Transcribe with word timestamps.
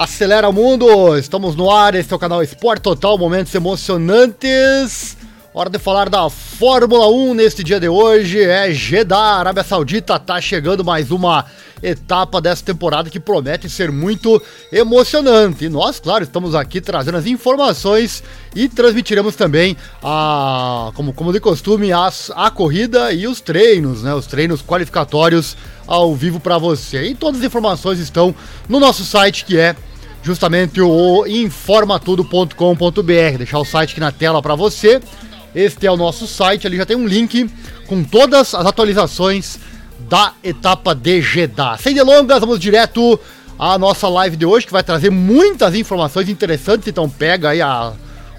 Acelera 0.00 0.48
o 0.48 0.52
mundo, 0.52 1.14
estamos 1.18 1.54
no 1.54 1.70
ar, 1.70 1.94
este 1.94 2.10
é 2.10 2.16
o 2.16 2.18
canal 2.18 2.42
Esporte 2.42 2.80
Total, 2.80 3.18
momentos 3.18 3.54
emocionantes. 3.54 5.14
Hora 5.52 5.68
de 5.68 5.78
falar 5.78 6.08
da 6.08 6.30
Fórmula 6.30 7.06
1 7.06 7.34
neste 7.34 7.62
dia 7.62 7.78
de 7.78 7.86
hoje. 7.86 8.40
É 8.40 8.72
Jeddah, 8.72 9.18
Arábia 9.18 9.62
Saudita, 9.62 10.18
tá 10.18 10.40
chegando 10.40 10.82
mais 10.82 11.10
uma 11.10 11.44
etapa 11.82 12.40
dessa 12.40 12.64
temporada 12.64 13.10
que 13.10 13.20
promete 13.20 13.68
ser 13.68 13.92
muito 13.92 14.42
emocionante. 14.72 15.66
E 15.66 15.68
nós, 15.68 16.00
claro, 16.00 16.24
estamos 16.24 16.54
aqui 16.54 16.80
trazendo 16.80 17.18
as 17.18 17.26
informações 17.26 18.22
e 18.56 18.70
transmitiremos 18.70 19.36
também 19.36 19.76
a, 20.02 20.92
como, 20.94 21.12
como 21.12 21.30
de 21.30 21.40
costume, 21.40 21.92
as, 21.92 22.32
a 22.34 22.50
corrida 22.50 23.12
e 23.12 23.26
os 23.26 23.42
treinos, 23.42 24.02
né? 24.02 24.14
Os 24.14 24.26
treinos 24.26 24.62
qualificatórios 24.62 25.58
ao 25.86 26.14
vivo 26.14 26.40
para 26.40 26.56
você. 26.56 27.08
E 27.08 27.14
todas 27.14 27.40
as 27.40 27.46
informações 27.46 27.98
estão 27.98 28.34
no 28.66 28.80
nosso 28.80 29.04
site 29.04 29.44
que 29.44 29.58
é 29.58 29.76
justamente 30.22 30.80
o 30.80 31.26
informatudo.com.br. 31.26 33.38
Deixar 33.38 33.58
o 33.58 33.64
site 33.64 33.92
aqui 33.92 34.00
na 34.00 34.12
tela 34.12 34.42
para 34.42 34.54
você. 34.54 35.00
Este 35.54 35.86
é 35.86 35.90
o 35.90 35.96
nosso 35.96 36.26
site, 36.26 36.66
ali 36.66 36.76
já 36.76 36.86
tem 36.86 36.96
um 36.96 37.06
link 37.06 37.50
com 37.86 38.04
todas 38.04 38.54
as 38.54 38.64
atualizações 38.64 39.58
da 40.08 40.32
etapa 40.44 40.94
de 40.94 41.20
Jeddah. 41.20 41.76
Sem 41.76 41.94
delongas, 41.94 42.40
vamos 42.40 42.60
direto 42.60 43.18
à 43.58 43.76
nossa 43.76 44.08
live 44.08 44.36
de 44.36 44.46
hoje, 44.46 44.66
que 44.66 44.72
vai 44.72 44.82
trazer 44.82 45.10
muitas 45.10 45.74
informações 45.74 46.28
interessantes. 46.28 46.86
Então 46.86 47.10
pega 47.10 47.50
aí 47.50 47.60
a, 47.60 47.92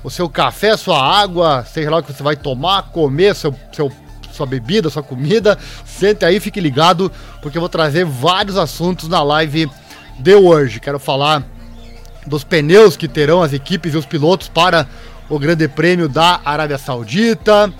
o 0.03 0.09
seu 0.09 0.29
café, 0.29 0.77
sua 0.77 1.03
água, 1.03 1.65
seja 1.65 1.91
lá 1.91 1.97
o 1.97 2.03
que 2.03 2.13
você 2.13 2.23
vai 2.23 2.37
tomar, 2.37 2.91
comer, 2.91 3.35
seu, 3.35 3.53
seu, 3.73 3.91
sua 4.31 4.45
bebida, 4.45 4.89
sua 4.89 5.03
comida. 5.03 5.57
Sente 5.85 6.23
aí, 6.23 6.39
fique 6.39 6.61
ligado, 6.61 7.11
porque 7.41 7.57
eu 7.57 7.61
vou 7.61 7.69
trazer 7.69 8.05
vários 8.05 8.57
assuntos 8.57 9.09
na 9.09 9.21
live 9.21 9.69
de 10.17 10.35
hoje. 10.35 10.79
Quero 10.79 10.97
falar 10.97 11.43
dos 12.25 12.43
pneus 12.43 12.95
que 12.95 13.07
terão 13.07 13.41
as 13.41 13.53
equipes 13.53 13.93
e 13.93 13.97
os 13.97 14.05
pilotos 14.05 14.47
para 14.47 14.87
o 15.29 15.39
Grande 15.39 15.67
Prêmio 15.67 16.09
da 16.09 16.41
Arábia 16.43 16.77
Saudita. 16.77 17.73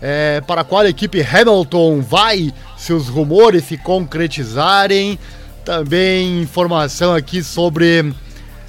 É, 0.00 0.40
para 0.40 0.64
qual 0.64 0.84
equipe 0.84 1.22
Hamilton 1.22 2.00
vai, 2.00 2.52
se 2.76 2.92
os 2.92 3.08
rumores 3.08 3.64
se 3.64 3.76
concretizarem. 3.76 5.18
Também 5.64 6.42
informação 6.42 7.14
aqui 7.14 7.42
sobre, 7.42 8.12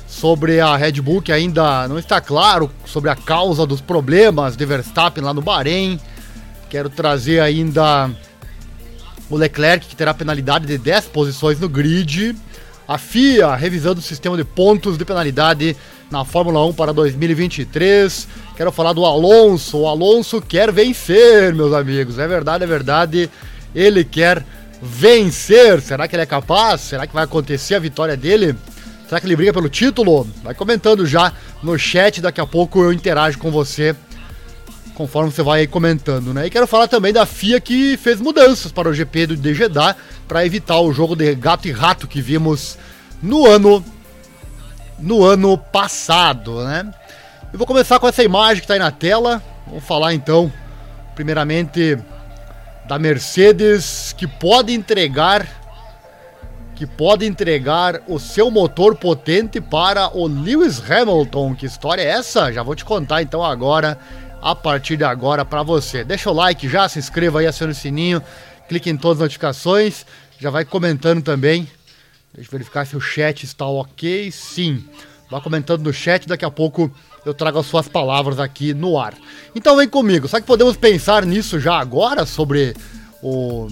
sobre 0.08 0.60
a 0.60 0.76
Red 0.78 0.94
Bull, 1.02 1.24
que 1.24 1.32
ainda 1.32 1.88
não 1.88 1.98
está 1.98 2.22
claro 2.22 2.70
sobre 2.86 3.10
a 3.10 3.16
causa 3.16 3.66
dos 3.66 3.82
problemas 3.82 4.56
de 4.56 4.64
Verstappen 4.64 5.24
lá 5.24 5.34
no 5.34 5.42
Bahrein. 5.42 6.00
Quero 6.70 6.90
trazer 6.90 7.40
ainda 7.40 8.12
o 9.30 9.36
Leclerc, 9.36 9.88
que 9.88 9.96
terá 9.96 10.14
penalidade 10.14 10.68
de 10.68 10.78
10 10.78 11.06
posições 11.06 11.60
no 11.60 11.68
grid. 11.68 12.36
A 12.88 12.98
FIA 12.98 13.56
revisando 13.56 14.00
o 14.00 14.04
sistema 14.04 14.36
de 14.36 14.44
pontos 14.44 14.98
de 14.98 15.06
penalidade 15.06 15.76
na 16.12 16.26
Fórmula 16.26 16.66
1 16.66 16.74
para 16.74 16.92
2023. 16.92 18.28
Quero 18.58 18.72
falar 18.72 18.94
do 18.94 19.06
Alonso. 19.06 19.80
O 19.80 19.88
Alonso 19.88 20.42
quer 20.42 20.72
vencer, 20.72 21.54
meus 21.56 21.74
amigos. 21.74 22.20
É 22.20 22.28
verdade, 22.28 22.64
é 22.64 22.68
verdade. 22.68 23.30
Ele 23.74 24.04
quer 24.04 24.46
vencer. 24.82 25.82
Será 25.82 26.08
que 26.08 26.16
ele 26.16 26.24
é 26.24 26.26
capaz? 26.26 26.82
Será 26.82 27.08
que 27.08 27.14
vai 27.14 27.24
acontecer 27.24 27.76
a 27.76 27.80
vitória 27.80 28.18
dele? 28.18 28.56
Será 29.08 29.22
que 29.22 29.28
ele 29.28 29.36
briga 29.36 29.54
pelo 29.54 29.70
título? 29.70 30.28
Vai 30.44 30.54
comentando 30.54 31.06
já 31.06 31.32
no 31.62 31.80
chat. 31.80 32.20
Daqui 32.20 32.42
a 32.42 32.46
pouco 32.46 32.84
eu 32.84 32.92
interajo 32.92 33.40
com 33.40 33.50
você 33.50 33.96
conforme 34.96 35.32
você 35.32 35.42
vai 35.42 35.66
comentando, 35.68 36.34
né? 36.34 36.48
E 36.48 36.50
quero 36.50 36.68
falar 36.68 36.88
também 36.88 37.12
da 37.12 37.26
FIA 37.26 37.60
que 37.60 37.98
fez 37.98 38.20
mudanças 38.22 38.72
para 38.72 38.90
o 38.90 38.94
GP 38.94 39.28
do 39.28 39.36
de 39.36 39.54
Jeddah 39.54 39.96
para 40.28 40.46
evitar 40.46 40.80
o 40.80 40.94
jogo 40.94 41.16
de 41.16 41.34
gato 41.36 41.68
e 41.68 41.72
rato 41.72 42.08
que 42.08 42.22
vimos 42.22 42.78
no 43.22 43.46
ano 43.46 43.84
no 45.00 45.24
ano 45.24 45.58
passado, 45.58 46.64
né? 46.64 46.94
Eu 47.52 47.58
vou 47.58 47.68
começar 47.68 48.00
com 48.00 48.08
essa 48.08 48.24
imagem 48.24 48.58
que 48.58 48.64
está 48.64 48.74
aí 48.74 48.80
na 48.80 48.92
tela. 48.92 49.42
Vamos 49.68 49.84
falar 49.84 50.14
então, 50.14 50.52
primeiramente, 51.14 51.98
da 52.88 52.98
Mercedes 52.98 54.14
que 54.18 54.28
pode 54.28 54.74
entregar 54.74 55.64
que 56.76 56.88
pode 56.88 57.26
entregar 57.26 58.02
o 58.08 58.20
seu 58.20 58.50
motor 58.50 58.96
potente 58.96 59.62
para 59.62 60.16
o 60.18 60.28
Lewis 60.28 60.82
Hamilton. 60.90 61.56
Que 61.56 61.66
história 61.66 62.02
é 62.02 62.08
essa? 62.08 62.52
Já 62.52 62.64
vou 62.64 62.76
te 62.76 62.84
contar 62.84 63.22
então 63.22 63.44
agora, 63.44 63.98
a 64.44 64.56
partir 64.56 64.98
de 64.98 65.04
agora 65.04 65.46
para 65.46 65.64
você. 65.64 66.04
Deixa 66.04 66.30
o 66.30 66.34
like 66.34 66.68
já, 66.68 66.90
se 66.90 67.00
inscreva 67.00 67.40
aí, 67.40 67.48
acione 67.48 67.72
o 67.72 67.76
sininho, 67.76 68.22
clique 68.68 68.90
em 68.90 68.98
todas 68.98 69.18
as 69.18 69.26
notificações, 69.26 70.06
já 70.40 70.50
vai 70.50 70.66
comentando 70.66 71.22
também 71.22 71.68
Deixa 72.36 72.50
eu 72.50 72.52
verificar 72.54 72.86
se 72.86 72.98
o 72.98 73.00
chat 73.00 73.44
está 73.44 73.68
ok. 73.68 74.32
Sim. 74.32 74.84
Vá 75.30 75.40
comentando 75.40 75.84
no 75.84 75.94
chat, 75.94 76.28
daqui 76.28 76.44
a 76.44 76.50
pouco 76.50 76.92
eu 77.24 77.34
trago 77.34 77.60
as 77.60 77.68
suas 77.68 77.88
palavras 77.88 78.40
aqui 78.40 78.74
no 78.74 79.00
ar. 79.00 79.14
Então 79.56 79.78
vem 79.78 79.88
comigo. 79.88 80.28
Será 80.28 80.42
que 80.42 80.48
podemos 80.48 80.76
pensar 80.76 81.26
nisso 81.28 81.60
já 81.60 81.78
agora 81.78 82.26
sobre 82.26 82.76
o, 83.22 83.68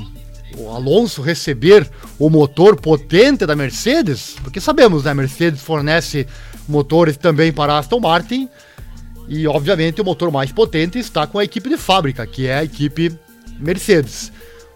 o 0.57 0.69
Alonso 0.69 1.23
receber 1.23 1.89
o 2.19 2.29
motor 2.29 2.79
potente 2.79 3.47
da 3.47 3.55
Mercedes? 3.55 4.35
Porque 4.43 4.61
sabemos, 4.61 5.05
né? 5.05 5.11
A 5.11 5.15
Mercedes 5.15 5.61
fornece 5.61 6.27
motores 6.67 7.17
também 7.17 7.51
para 7.51 7.79
Aston 7.79 7.99
Martin. 7.99 8.47
E 9.33 9.47
obviamente 9.47 10.01
o 10.01 10.03
motor 10.03 10.29
mais 10.29 10.51
potente 10.51 10.99
está 10.99 11.25
com 11.25 11.39
a 11.39 11.43
equipe 11.45 11.69
de 11.69 11.77
fábrica, 11.77 12.27
que 12.27 12.47
é 12.47 12.55
a 12.55 12.63
equipe 12.65 13.17
Mercedes. 13.57 14.29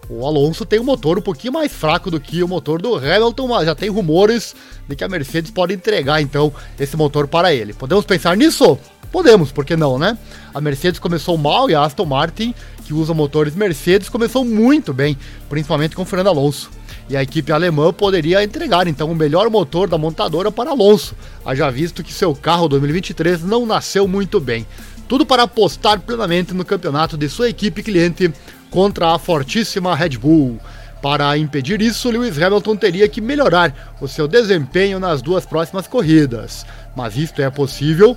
O 0.08 0.24
Alonso 0.24 0.64
tem 0.64 0.80
um 0.80 0.84
motor 0.84 1.18
um 1.18 1.20
pouquinho 1.20 1.52
mais 1.52 1.70
fraco 1.70 2.10
do 2.10 2.18
que 2.18 2.42
o 2.42 2.48
motor 2.48 2.80
do 2.80 2.94
Hamilton, 2.94 3.48
mas 3.48 3.66
já 3.66 3.74
tem 3.74 3.90
rumores 3.90 4.56
de 4.88 4.96
que 4.96 5.04
a 5.04 5.08
Mercedes 5.10 5.50
pode 5.50 5.74
entregar 5.74 6.22
então 6.22 6.50
esse 6.80 6.96
motor 6.96 7.28
para 7.28 7.52
ele. 7.52 7.74
Podemos 7.74 8.06
pensar 8.06 8.34
nisso? 8.34 8.78
Podemos, 9.12 9.52
por 9.52 9.62
que 9.62 9.76
não, 9.76 9.98
né? 9.98 10.16
A 10.54 10.60
Mercedes 10.60 10.98
começou 10.98 11.36
mal 11.36 11.68
e 11.68 11.74
a 11.74 11.84
Aston 11.84 12.06
Martin, 12.06 12.54
que 12.86 12.94
usa 12.94 13.12
motores 13.12 13.54
Mercedes, 13.54 14.08
começou 14.08 14.42
muito 14.42 14.94
bem, 14.94 15.18
principalmente 15.50 15.94
com 15.94 16.00
o 16.00 16.06
Fernando 16.06 16.28
Alonso. 16.28 16.70
E 17.08 17.16
a 17.16 17.22
equipe 17.22 17.52
alemã 17.52 17.92
poderia 17.92 18.42
entregar 18.42 18.88
então 18.88 19.10
o 19.10 19.14
melhor 19.14 19.48
motor 19.48 19.88
da 19.88 19.96
montadora 19.96 20.50
para 20.50 20.70
Alonso, 20.70 21.14
haja 21.44 21.70
visto 21.70 22.02
que 22.02 22.12
seu 22.12 22.34
carro 22.34 22.68
2023 22.68 23.44
não 23.44 23.64
nasceu 23.64 24.08
muito 24.08 24.40
bem. 24.40 24.66
Tudo 25.08 25.24
para 25.24 25.44
apostar 25.44 26.00
plenamente 26.00 26.52
no 26.52 26.64
campeonato 26.64 27.16
de 27.16 27.28
sua 27.28 27.48
equipe 27.48 27.82
cliente 27.82 28.32
contra 28.70 29.14
a 29.14 29.18
fortíssima 29.18 29.94
Red 29.94 30.18
Bull. 30.18 30.58
Para 31.00 31.38
impedir 31.38 31.80
isso, 31.80 32.10
Lewis 32.10 32.40
Hamilton 32.42 32.74
teria 32.74 33.08
que 33.08 33.20
melhorar 33.20 33.94
o 34.00 34.08
seu 34.08 34.26
desempenho 34.26 34.98
nas 34.98 35.22
duas 35.22 35.46
próximas 35.46 35.86
corridas. 35.86 36.66
Mas 36.96 37.16
isto 37.16 37.40
é 37.40 37.48
possível 37.48 38.16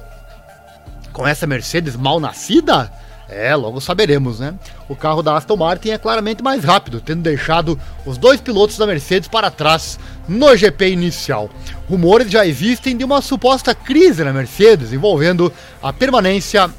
com 1.13 1.27
essa 1.27 1.45
Mercedes 1.45 1.95
mal 1.95 2.19
nascida? 2.19 2.91
É, 3.29 3.55
logo 3.55 3.79
saberemos, 3.79 4.39
né? 4.39 4.55
O 4.87 4.95
carro 4.95 5.21
da 5.21 5.37
Aston 5.37 5.55
Martin 5.55 5.89
é 5.89 5.97
claramente 5.97 6.41
mais 6.41 6.63
rápido, 6.63 6.99
tendo 6.99 7.21
deixado 7.21 7.79
os 8.05 8.17
dois 8.17 8.41
pilotos 8.41 8.77
da 8.77 8.87
Mercedes 8.87 9.29
para 9.29 9.51
trás 9.51 9.99
no 10.27 10.55
GP 10.57 10.89
inicial. 10.89 11.49
Rumores 11.87 12.31
já 12.31 12.45
existem 12.45 12.97
de 12.97 13.03
uma 13.03 13.21
suposta 13.21 13.75
crise 13.75 14.23
na 14.23 14.33
Mercedes 14.33 14.91
envolvendo 14.93 15.53
a 15.81 15.93
permanência 15.93 16.69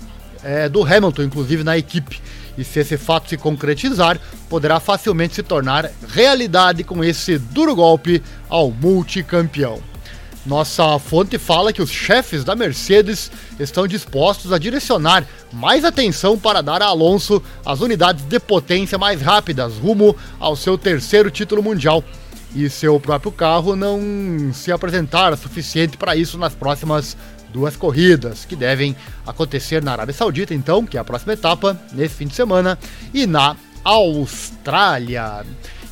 é, 0.43 0.69
do 0.69 0.83
Hamilton, 0.83 1.23
inclusive 1.23 1.63
na 1.63 1.79
equipe 1.79 2.21
e 2.61 2.65
se 2.65 2.81
esse 2.81 2.97
fato 2.99 3.29
se 3.29 3.37
concretizar, 3.37 4.19
poderá 4.49 4.79
facilmente 4.79 5.35
se 5.35 5.43
tornar 5.43 5.91
realidade 6.09 6.85
com 6.85 7.03
esse 7.03 7.39
duro 7.39 7.75
golpe 7.75 8.23
ao 8.49 8.71
multicampeão. 8.71 9.81
Nossa 10.45 10.99
fonte 10.99 11.37
fala 11.37 11.73
que 11.73 11.83
os 11.83 11.91
chefes 11.91 12.45
da 12.45 12.57
Mercedes 12.57 13.31
estão 13.59 13.87
dispostos 13.87 14.53
a 14.53 14.59
direcionar 14.59 15.27
mais 15.53 15.85
atenção 15.85 16.39
para 16.39 16.63
dar 16.63 16.81
a 16.81 16.87
Alonso 16.87 17.43
as 17.65 17.81
unidades 17.81 18.25
de 18.25 18.41
potência 18.41 18.97
mais 18.97 19.21
rápidas 19.21 19.75
rumo 19.75 20.17
ao 20.39 20.57
seu 20.57 20.79
terceiro 20.79 21.31
título 21.31 21.63
mundial. 21.63 22.03
E 22.55 22.69
seu 22.69 22.99
próprio 22.99 23.31
carro 23.31 23.77
não 23.77 24.01
se 24.53 24.73
apresentar 24.73 25.37
suficiente 25.37 25.97
para 25.97 26.17
isso 26.17 26.39
nas 26.39 26.55
próximas 26.55 27.17
duas 27.53 27.77
corridas 27.77 28.45
que 28.45 28.57
devem 28.57 28.97
acontecer 29.27 29.83
na 29.83 29.93
Arábia 29.93 30.15
Saudita, 30.15 30.55
então, 30.55 30.87
que 30.87 30.97
é 30.97 31.01
a 31.01 31.05
próxima 31.05 31.35
etapa, 31.35 31.79
nesse 31.93 32.15
fim 32.15 32.27
de 32.27 32.35
semana, 32.35 32.79
e 33.13 33.27
na 33.27 33.57
Austrália. 33.85 35.45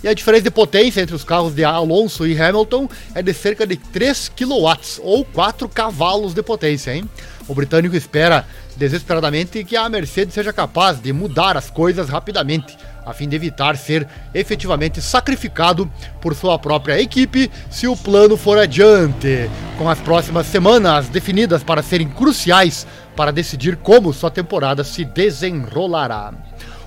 E 0.02 0.08
a 0.08 0.14
diferença 0.14 0.44
de 0.44 0.50
potência 0.50 1.00
entre 1.00 1.14
os 1.14 1.24
carros 1.24 1.54
de 1.54 1.64
Alonso 1.64 2.26
e 2.26 2.40
Hamilton 2.40 2.88
é 3.14 3.22
de 3.22 3.34
cerca 3.34 3.66
de 3.66 3.76
3 3.76 4.30
kW 4.36 5.00
ou 5.02 5.24
4 5.24 5.68
cavalos 5.68 6.34
de 6.34 6.42
potência, 6.42 6.94
hein? 6.94 7.08
O 7.48 7.54
britânico 7.54 7.96
espera 7.96 8.46
desesperadamente 8.76 9.64
que 9.64 9.76
a 9.76 9.88
Mercedes 9.88 10.34
seja 10.34 10.52
capaz 10.52 11.00
de 11.00 11.12
mudar 11.12 11.56
as 11.56 11.70
coisas 11.70 12.08
rapidamente 12.08 12.76
a 13.08 13.14
fim 13.14 13.26
de 13.26 13.34
evitar 13.34 13.74
ser 13.78 14.06
efetivamente 14.34 15.00
sacrificado 15.00 15.90
por 16.20 16.34
sua 16.34 16.58
própria 16.58 17.00
equipe 17.00 17.50
se 17.70 17.88
o 17.88 17.96
plano 17.96 18.36
for 18.36 18.58
adiante, 18.58 19.50
com 19.78 19.88
as 19.88 19.98
próximas 19.98 20.46
semanas 20.46 21.08
definidas 21.08 21.62
para 21.62 21.82
serem 21.82 22.06
cruciais 22.06 22.86
para 23.16 23.32
decidir 23.32 23.76
como 23.76 24.12
sua 24.12 24.30
temporada 24.30 24.84
se 24.84 25.06
desenrolará. 25.06 26.34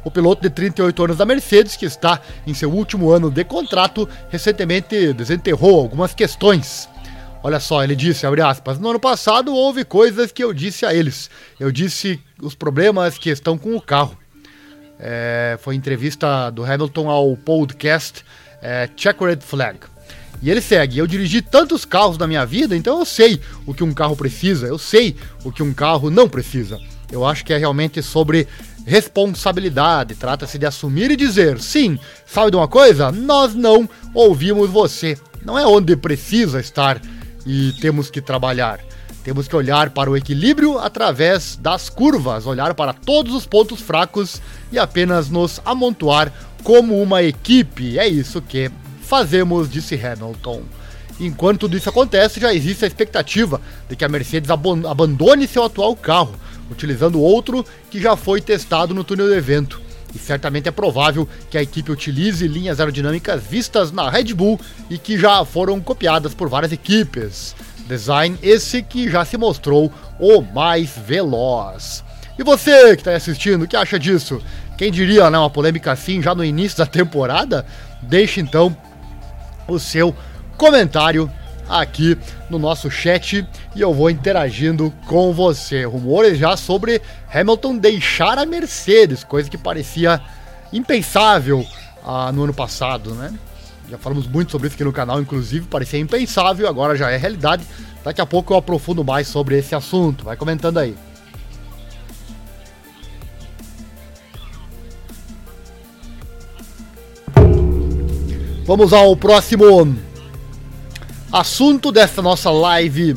O 0.03 0.11
piloto 0.11 0.41
de 0.41 0.49
38 0.49 1.03
anos 1.03 1.17
da 1.17 1.25
Mercedes, 1.25 1.75
que 1.75 1.85
está 1.85 2.19
em 2.47 2.53
seu 2.53 2.71
último 2.71 3.11
ano 3.11 3.29
de 3.29 3.43
contrato, 3.43 4.07
recentemente 4.29 5.13
desenterrou 5.13 5.79
algumas 5.79 6.13
questões 6.13 6.89
Olha 7.43 7.59
só, 7.59 7.83
ele 7.83 7.95
disse, 7.95 8.25
abre 8.27 8.41
aspas, 8.41 8.77
no 8.77 8.87
ano 8.89 8.99
passado 8.99 9.51
houve 9.51 9.83
coisas 9.83 10.31
que 10.31 10.43
eu 10.43 10.53
disse 10.53 10.85
a 10.85 10.93
eles. 10.93 11.27
Eu 11.59 11.71
disse 11.71 12.19
os 12.39 12.53
problemas 12.53 13.17
que 13.17 13.31
estão 13.31 13.57
com 13.57 13.75
o 13.75 13.81
carro. 13.81 14.15
É, 14.99 15.57
foi 15.59 15.73
entrevista 15.73 16.51
do 16.51 16.63
Hamilton 16.63 17.09
ao 17.09 17.35
podcast 17.35 18.23
é, 18.61 18.87
Checkered 18.95 19.43
Flag. 19.43 19.79
E 20.39 20.51
ele 20.51 20.61
segue: 20.61 20.99
Eu 20.99 21.07
dirigi 21.07 21.41
tantos 21.41 21.83
carros 21.83 22.15
na 22.15 22.27
minha 22.27 22.45
vida, 22.45 22.75
então 22.75 22.99
eu 22.99 23.05
sei 23.05 23.41
o 23.65 23.73
que 23.73 23.83
um 23.83 23.91
carro 23.91 24.15
precisa, 24.15 24.67
eu 24.67 24.77
sei 24.77 25.15
o 25.43 25.51
que 25.51 25.63
um 25.63 25.73
carro 25.73 26.11
não 26.11 26.29
precisa. 26.29 26.79
Eu 27.11 27.25
acho 27.25 27.43
que 27.43 27.53
é 27.53 27.57
realmente 27.57 28.03
sobre 28.03 28.47
responsabilidade. 28.85 30.15
Trata-se 30.15 30.57
de 30.57 30.65
assumir 30.65 31.11
e 31.11 31.15
dizer: 31.15 31.59
sim, 31.59 31.99
sabe 32.25 32.51
de 32.51 32.57
uma 32.57 32.67
coisa? 32.67 33.11
Nós 33.11 33.53
não 33.53 33.89
ouvimos 34.13 34.69
você. 34.69 35.17
Não 35.43 35.57
é 35.57 35.65
onde 35.65 35.95
precisa 35.95 36.59
estar 36.59 37.01
e 37.45 37.73
temos 37.81 38.09
que 38.09 38.21
trabalhar. 38.21 38.79
Temos 39.23 39.47
que 39.47 39.55
olhar 39.55 39.91
para 39.91 40.09
o 40.09 40.17
equilíbrio 40.17 40.79
através 40.79 41.55
das 41.55 41.89
curvas, 41.89 42.47
olhar 42.47 42.73
para 42.73 42.91
todos 42.91 43.35
os 43.35 43.45
pontos 43.45 43.79
fracos 43.79 44.41
e 44.71 44.79
apenas 44.79 45.29
nos 45.29 45.61
amontoar 45.63 46.33
como 46.63 46.99
uma 47.01 47.21
equipe. 47.21 47.99
É 47.99 48.07
isso 48.07 48.41
que 48.41 48.71
fazemos, 49.03 49.69
disse 49.69 49.95
Hamilton. 49.95 50.63
Enquanto 51.19 51.67
isso 51.75 51.87
acontece, 51.87 52.39
já 52.39 52.51
existe 52.51 52.83
a 52.83 52.87
expectativa 52.87 53.61
de 53.87 53.95
que 53.95 54.03
a 54.03 54.09
Mercedes 54.09 54.49
abandone 54.49 55.47
seu 55.47 55.63
atual 55.63 55.95
carro, 55.95 56.33
utilizando 56.71 57.21
outro 57.21 57.65
que 57.89 58.01
já 58.01 58.15
foi 58.15 58.41
testado 58.41 58.93
no 58.93 59.03
túnel 59.03 59.27
do 59.27 59.35
evento. 59.35 59.81
E 60.13 60.19
certamente 60.19 60.67
é 60.67 60.71
provável 60.71 61.27
que 61.49 61.57
a 61.57 61.61
equipe 61.61 61.91
utilize 61.91 62.45
linhas 62.47 62.79
aerodinâmicas 62.79 63.41
vistas 63.43 63.91
na 63.91 64.09
Red 64.09 64.33
Bull 64.33 64.59
e 64.89 64.97
que 64.97 65.17
já 65.17 65.43
foram 65.45 65.79
copiadas 65.79 66.33
por 66.33 66.49
várias 66.49 66.71
equipes. 66.71 67.55
Design 67.87 68.37
esse 68.41 68.81
que 68.81 69.09
já 69.09 69.23
se 69.23 69.37
mostrou 69.37 69.91
o 70.19 70.41
mais 70.41 70.91
veloz. 71.05 72.03
E 72.37 72.43
você 72.43 72.95
que 72.95 73.01
está 73.01 73.13
assistindo, 73.13 73.63
o 73.63 73.67
que 73.67 73.75
acha 73.75 73.99
disso? 73.99 74.41
Quem 74.77 74.91
diria, 74.91 75.29
né, 75.29 75.37
uma 75.37 75.49
polêmica 75.49 75.91
assim 75.91 76.21
já 76.21 76.33
no 76.33 76.43
início 76.43 76.77
da 76.77 76.85
temporada? 76.85 77.65
Deixe 78.01 78.41
então 78.41 78.75
o 79.67 79.77
seu 79.77 80.15
comentário 80.57 81.31
aqui 81.79 82.17
no 82.49 82.59
nosso 82.59 82.91
chat 82.91 83.47
e 83.75 83.81
eu 83.81 83.93
vou 83.93 84.09
interagindo 84.09 84.93
com 85.07 85.31
você. 85.31 85.85
Rumores 85.85 86.37
já 86.37 86.57
sobre 86.57 87.01
Hamilton 87.33 87.77
deixar 87.77 88.37
a 88.37 88.45
Mercedes, 88.45 89.23
coisa 89.23 89.49
que 89.49 89.57
parecia 89.57 90.21
impensável 90.73 91.65
ah, 92.05 92.31
no 92.31 92.43
ano 92.43 92.53
passado, 92.53 93.13
né? 93.13 93.33
Já 93.89 93.97
falamos 93.97 94.27
muito 94.27 94.51
sobre 94.51 94.67
isso 94.67 94.75
aqui 94.75 94.83
no 94.83 94.93
canal, 94.93 95.21
inclusive, 95.21 95.65
parecia 95.67 95.99
impensável, 95.99 96.67
agora 96.67 96.95
já 96.95 97.09
é 97.11 97.17
realidade. 97.17 97.63
Daqui 98.03 98.21
a 98.21 98.25
pouco 98.25 98.53
eu 98.53 98.57
aprofundo 98.57 99.03
mais 99.03 99.27
sobre 99.27 99.57
esse 99.57 99.75
assunto. 99.75 100.23
Vai 100.23 100.35
comentando 100.35 100.77
aí. 100.77 100.95
Vamos 108.65 108.93
ao 108.93 109.15
próximo 109.17 109.65
assunto 111.31 111.91
dessa 111.91 112.21
nossa 112.21 112.51
live 112.51 113.15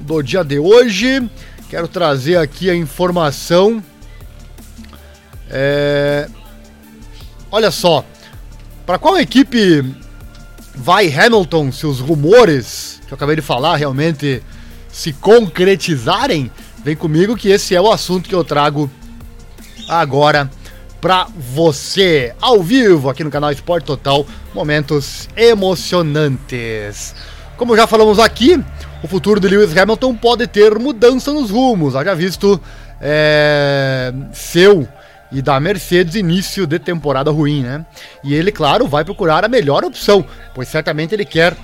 do 0.00 0.22
dia 0.22 0.42
de 0.42 0.58
hoje. 0.58 1.30
Quero 1.68 1.86
trazer 1.86 2.36
aqui 2.36 2.68
a 2.68 2.74
informação. 2.74 3.82
É... 5.48 6.28
Olha 7.52 7.70
só, 7.70 8.04
para 8.84 8.98
qual 8.98 9.18
equipe 9.18 9.84
vai 10.74 11.12
Hamilton 11.12 11.70
se 11.70 11.86
os 11.86 12.00
rumores 12.00 13.00
que 13.06 13.12
eu 13.12 13.16
acabei 13.16 13.36
de 13.36 13.42
falar 13.42 13.76
realmente 13.76 14.42
se 14.90 15.12
concretizarem? 15.12 16.50
Vem 16.84 16.96
comigo 16.96 17.36
que 17.36 17.48
esse 17.48 17.74
é 17.74 17.80
o 17.80 17.92
assunto 17.92 18.28
que 18.28 18.34
eu 18.34 18.42
trago 18.42 18.90
agora 19.88 20.50
para 21.00 21.26
você, 21.34 22.34
ao 22.40 22.62
vivo 22.62 23.08
aqui 23.08 23.24
no 23.24 23.30
canal 23.30 23.50
Esporte 23.50 23.84
Total, 23.84 24.26
momentos 24.54 25.28
emocionantes. 25.36 27.14
Como 27.56 27.76
já 27.76 27.86
falamos 27.86 28.18
aqui, 28.18 28.62
o 29.02 29.08
futuro 29.08 29.40
de 29.40 29.48
Lewis 29.48 29.76
Hamilton 29.76 30.14
pode 30.14 30.46
ter 30.46 30.78
mudança 30.78 31.32
nos 31.32 31.50
rumos, 31.50 31.96
haja 31.96 32.14
visto 32.14 32.60
é, 33.00 34.12
seu 34.32 34.86
e 35.32 35.40
da 35.40 35.58
Mercedes 35.58 36.16
início 36.16 36.66
de 36.66 36.78
temporada 36.78 37.30
ruim, 37.30 37.62
né? 37.62 37.86
E 38.22 38.34
ele, 38.34 38.52
claro, 38.52 38.86
vai 38.86 39.04
procurar 39.04 39.44
a 39.44 39.48
melhor 39.48 39.84
opção, 39.84 40.24
pois 40.54 40.68
certamente 40.68 41.14
ele 41.14 41.24
quer 41.24 41.56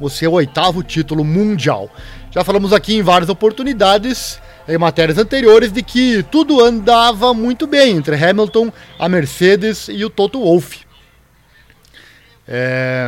o 0.00 0.08
seu 0.08 0.32
oitavo 0.32 0.82
título 0.82 1.24
mundial. 1.24 1.90
Já 2.30 2.42
falamos 2.42 2.72
aqui 2.72 2.96
em 2.96 3.02
várias 3.02 3.28
oportunidades, 3.28 4.40
em 4.68 4.78
matérias 4.78 5.18
anteriores, 5.18 5.72
de 5.72 5.82
que 5.82 6.22
tudo 6.24 6.62
andava 6.62 7.34
muito 7.34 7.66
bem 7.66 7.96
entre 7.96 8.16
Hamilton, 8.16 8.72
a 8.98 9.08
Mercedes 9.08 9.88
e 9.88 10.04
o 10.04 10.10
Toto 10.10 10.40
Wolff. 10.40 10.84
É, 12.46 13.06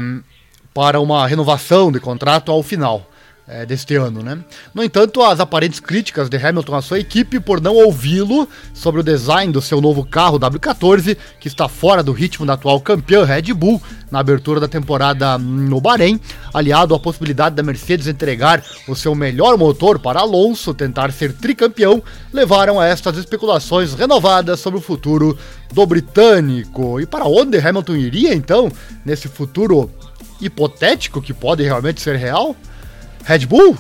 para 0.73 1.01
uma 1.01 1.27
renovação 1.27 1.91
de 1.93 2.01
contrato 2.01 2.51
ao 2.51 2.63
final 2.63 3.07
é, 3.49 3.65
deste 3.65 3.95
ano, 3.95 4.23
né? 4.23 4.39
No 4.75 4.83
entanto, 4.83 5.23
as 5.23 5.39
aparentes 5.39 5.79
críticas 5.79 6.29
de 6.29 6.37
Hamilton 6.37 6.75
à 6.75 6.83
sua 6.83 6.99
equipe 6.99 7.39
por 7.39 7.61
não 7.61 7.77
ouvi-lo 7.77 8.49
sobre 8.75 9.01
o 9.01 9.05
design 9.05 9.53
do 9.53 9.63
seu 9.63 9.81
novo 9.81 10.05
carro 10.05 10.39
W14, 10.39 11.17
que 11.39 11.47
está 11.47 11.69
fora 11.69 12.03
do 12.03 12.13
ritmo 12.13 12.45
da 12.45 12.55
atual 12.55 12.81
campeã 12.81 13.25
Red 13.25 13.55
Bull 13.55 13.81
na 14.11 14.19
abertura 14.19 14.59
da 14.59 14.67
temporada 14.67 15.39
no 15.39 15.81
Bahrein, 15.81 16.21
aliado 16.53 16.95
à 16.95 16.99
possibilidade 16.99 17.55
da 17.55 17.63
Mercedes 17.63 18.07
entregar 18.07 18.65
o 18.89 18.97
seu 18.97 19.15
melhor 19.15 19.57
motor 19.57 19.99
para 19.99 20.21
Alonso 20.21 20.75
tentar 20.75 21.13
ser 21.13 21.33
tricampeão, 21.33 22.03
levaram 22.33 22.81
a 22.81 22.87
estas 22.87 23.17
especulações 23.17 23.95
renovadas 23.95 24.59
sobre 24.59 24.79
o 24.79 24.83
futuro 24.83 25.39
do 25.73 25.87
britânico. 25.87 27.01
E 27.01 27.07
para 27.07 27.25
onde 27.25 27.59
Hamilton 27.59 27.97
iria 27.97 28.35
então 28.35 28.71
nesse 29.05 29.29
futuro 29.29 29.91
hipotético 30.41 31.23
que 31.23 31.33
pode 31.33 31.63
realmente 31.63 32.01
ser 32.01 32.17
real? 32.17 32.57
Red 33.27 33.45
Bull? 33.45 33.77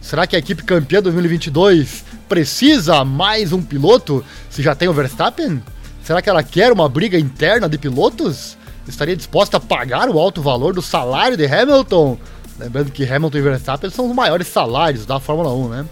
Será 0.00 0.26
que 0.26 0.34
a 0.34 0.40
equipe 0.40 0.64
campeã 0.64 1.00
2022 1.00 2.04
precisa 2.28 3.04
mais 3.04 3.52
um 3.52 3.62
piloto 3.62 4.24
se 4.50 4.60
já 4.60 4.74
tem 4.74 4.88
o 4.88 4.92
Verstappen? 4.92 5.62
Será 6.02 6.20
que 6.20 6.28
ela 6.28 6.42
quer 6.42 6.72
uma 6.72 6.88
briga 6.88 7.16
interna 7.16 7.68
de 7.68 7.78
pilotos? 7.78 8.58
Estaria 8.88 9.14
disposta 9.14 9.58
a 9.58 9.60
pagar 9.60 10.08
o 10.08 10.18
alto 10.18 10.42
valor 10.42 10.74
do 10.74 10.82
salário 10.82 11.36
de 11.36 11.46
Hamilton? 11.46 12.18
Lembrando 12.58 12.90
que 12.90 13.04
Hamilton 13.04 13.38
e 13.38 13.42
Verstappen 13.42 13.88
são 13.88 14.08
os 14.08 14.16
maiores 14.16 14.48
salários 14.48 15.06
da 15.06 15.20
Fórmula 15.20 15.54
1, 15.54 15.68
né? 15.68 15.86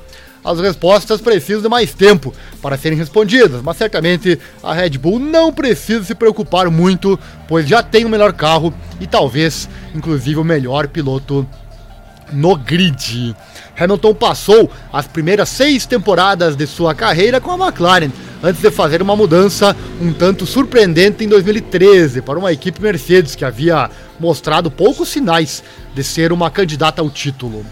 As 0.44 0.58
respostas 0.58 1.20
precisam 1.20 1.62
de 1.62 1.68
mais 1.68 1.94
tempo 1.94 2.34
para 2.60 2.76
serem 2.76 2.98
respondidas, 2.98 3.62
mas 3.62 3.76
certamente 3.76 4.36
a 4.64 4.74
Red 4.74 4.98
Bull 4.98 5.20
não 5.20 5.52
precisa 5.52 6.02
se 6.02 6.14
preocupar 6.14 6.68
muito, 6.70 7.16
pois 7.46 7.68
já 7.68 7.84
tem 7.84 8.04
o 8.04 8.08
melhor 8.08 8.32
carro 8.32 8.74
e 9.00 9.06
talvez, 9.06 9.68
inclusive, 9.94 10.40
o 10.40 10.44
melhor 10.44 10.88
piloto 10.88 11.46
no 12.32 12.56
grid. 12.56 13.34
Hamilton 13.78 14.14
passou 14.14 14.70
as 14.92 15.06
primeiras 15.06 15.48
seis 15.48 15.86
temporadas 15.86 16.56
de 16.56 16.66
sua 16.66 16.94
carreira 16.94 17.40
com 17.40 17.50
a 17.50 17.66
McLaren, 17.66 18.10
antes 18.42 18.60
de 18.60 18.70
fazer 18.70 19.02
uma 19.02 19.16
mudança 19.16 19.76
um 20.00 20.12
tanto 20.12 20.46
surpreendente 20.46 21.24
em 21.24 21.28
2013 21.28 22.22
para 22.22 22.38
uma 22.38 22.52
equipe 22.52 22.80
Mercedes 22.80 23.34
que 23.34 23.44
havia 23.44 23.90
mostrado 24.18 24.70
poucos 24.70 25.08
sinais 25.08 25.62
de 25.94 26.02
ser 26.02 26.32
uma 26.32 26.50
candidata 26.50 27.02
ao 27.02 27.10
título. 27.10 27.64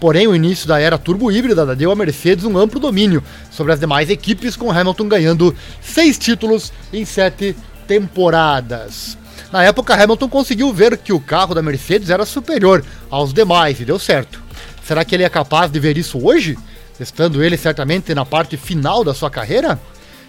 Porém, 0.00 0.26
o 0.26 0.34
início 0.34 0.66
da 0.66 0.80
era 0.80 0.98
turbo 0.98 1.30
híbrida 1.30 1.76
deu 1.76 1.92
à 1.92 1.94
Mercedes 1.94 2.44
um 2.44 2.58
amplo 2.58 2.80
domínio 2.80 3.22
sobre 3.52 3.72
as 3.72 3.78
demais 3.78 4.10
equipes, 4.10 4.56
com 4.56 4.68
Hamilton 4.68 5.06
ganhando 5.06 5.54
seis 5.80 6.18
títulos 6.18 6.72
em 6.92 7.04
sete 7.04 7.54
temporadas. 7.86 9.21
Na 9.52 9.62
época, 9.62 9.94
Hamilton 9.94 10.28
conseguiu 10.30 10.72
ver 10.72 10.96
que 10.96 11.12
o 11.12 11.20
carro 11.20 11.54
da 11.54 11.60
Mercedes 11.60 12.08
era 12.08 12.24
superior 12.24 12.82
aos 13.10 13.34
demais 13.34 13.78
e 13.78 13.84
deu 13.84 13.98
certo. 13.98 14.42
Será 14.82 15.04
que 15.04 15.14
ele 15.14 15.24
é 15.24 15.28
capaz 15.28 15.70
de 15.70 15.78
ver 15.78 15.98
isso 15.98 16.18
hoje? 16.26 16.58
Estando 16.98 17.44
ele 17.44 17.58
certamente 17.58 18.14
na 18.14 18.24
parte 18.24 18.56
final 18.56 19.04
da 19.04 19.12
sua 19.12 19.30
carreira? 19.30 19.78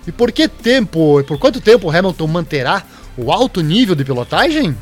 E 0.06 0.12
por 0.12 0.30
que 0.30 0.50
tempo, 0.50 1.22
e 1.22 1.24
por 1.24 1.39
quanto 1.39 1.62
tempo 1.62 1.89
Hamilton 1.89 2.27
manterá 2.27 2.84
o 3.15 3.32
alto 3.32 3.62
nível 3.62 3.96
de 3.96 4.03
pilotagem? 4.03 4.75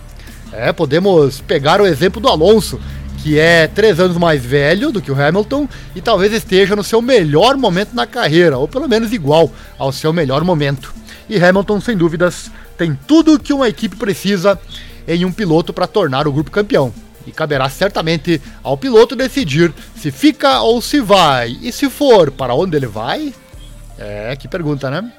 É, 0.52 0.74
podemos 0.74 1.40
pegar 1.42 1.80
o 1.80 1.86
exemplo 1.86 2.20
do 2.20 2.28
Alonso, 2.28 2.82
que 3.20 3.38
é 3.38 3.68
três 3.68 4.00
anos 4.00 4.18
mais 4.18 4.44
velho 4.44 4.92
do 4.92 5.02
que 5.02 5.12
o 5.12 5.22
Hamilton 5.22 5.70
e 5.96 6.02
talvez 6.02 6.34
esteja 6.34 6.76
no 6.76 6.84
seu 6.84 7.00
melhor 7.00 7.56
momento 7.58 7.94
na 7.94 8.08
carreira, 8.08 8.58
ou 8.58 8.68
pelo 8.68 8.90
menos 8.90 9.14
igual 9.14 9.52
ao 9.78 9.92
seu 9.92 10.12
melhor 10.12 10.44
momento. 10.44 10.92
E 11.30 11.38
Hamilton, 11.42 11.80
sem 11.80 11.96
dúvidas, 11.96 12.52
tem 12.82 12.98
tudo 13.08 13.38
que 13.38 13.54
uma 13.54 13.70
equipe 13.70 13.96
precisa 13.96 14.60
em 15.08 15.24
um 15.24 15.32
piloto 15.32 15.72
para 15.72 15.86
tornar 15.86 16.28
o 16.28 16.32
grupo 16.32 16.50
campeão. 16.50 16.92
E 17.28 17.32
caberá 17.32 17.70
certamente 17.70 18.42
ao 18.64 18.76
piloto 18.76 19.16
decidir 19.16 19.72
se 19.96 20.10
fica 20.10 20.62
ou 20.62 20.82
se 20.82 21.00
vai. 21.00 21.56
E 21.62 21.72
se 21.72 21.88
for, 21.92 22.32
para 22.32 22.56
onde 22.56 22.76
ele 22.76 22.88
vai? 22.88 23.36
É, 24.00 24.36
que 24.36 24.48
pergunta, 24.48 24.90
né? 24.90 25.14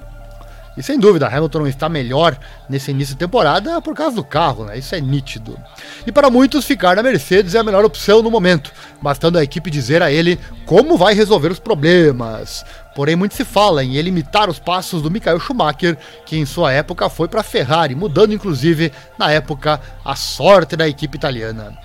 E 0.76 0.82
sem 0.82 0.98
dúvida, 0.98 1.28
Hamilton 1.28 1.60
não 1.60 1.66
está 1.68 1.88
melhor 1.88 2.36
nesse 2.68 2.90
início 2.90 3.14
de 3.14 3.20
temporada 3.20 3.80
por 3.80 3.94
causa 3.94 4.16
do 4.16 4.24
carro, 4.24 4.64
né? 4.64 4.76
Isso 4.76 4.96
é 4.96 5.00
nítido. 5.00 5.56
E 6.04 6.10
para 6.10 6.30
muitos, 6.30 6.64
ficar 6.64 6.96
na 6.96 7.02
Mercedes 7.02 7.54
é 7.54 7.60
a 7.60 7.64
melhor 7.64 7.84
opção 7.84 8.22
no 8.22 8.30
momento, 8.30 8.72
bastando 9.00 9.38
a 9.38 9.44
equipe 9.44 9.70
dizer 9.70 10.02
a 10.02 10.10
ele 10.10 10.36
como 10.66 10.96
vai 10.96 11.14
resolver 11.14 11.52
os 11.52 11.60
problemas. 11.60 12.64
Porém, 12.94 13.16
muito 13.16 13.34
se 13.34 13.44
fala 13.44 13.82
em 13.82 13.96
ele 13.96 14.10
imitar 14.10 14.50
os 14.50 14.58
passos 14.58 15.00
do 15.00 15.10
Michael 15.10 15.40
Schumacher, 15.40 15.96
que 16.26 16.36
em 16.36 16.44
sua 16.44 16.72
época 16.72 17.08
foi 17.08 17.26
para 17.26 17.40
a 17.40 17.44
Ferrari, 17.44 17.94
mudando 17.94 18.34
inclusive, 18.34 18.92
na 19.18 19.30
época, 19.30 19.80
a 20.04 20.14
sorte 20.14 20.76
da 20.76 20.86
equipe 20.86 21.16
italiana. 21.16 21.76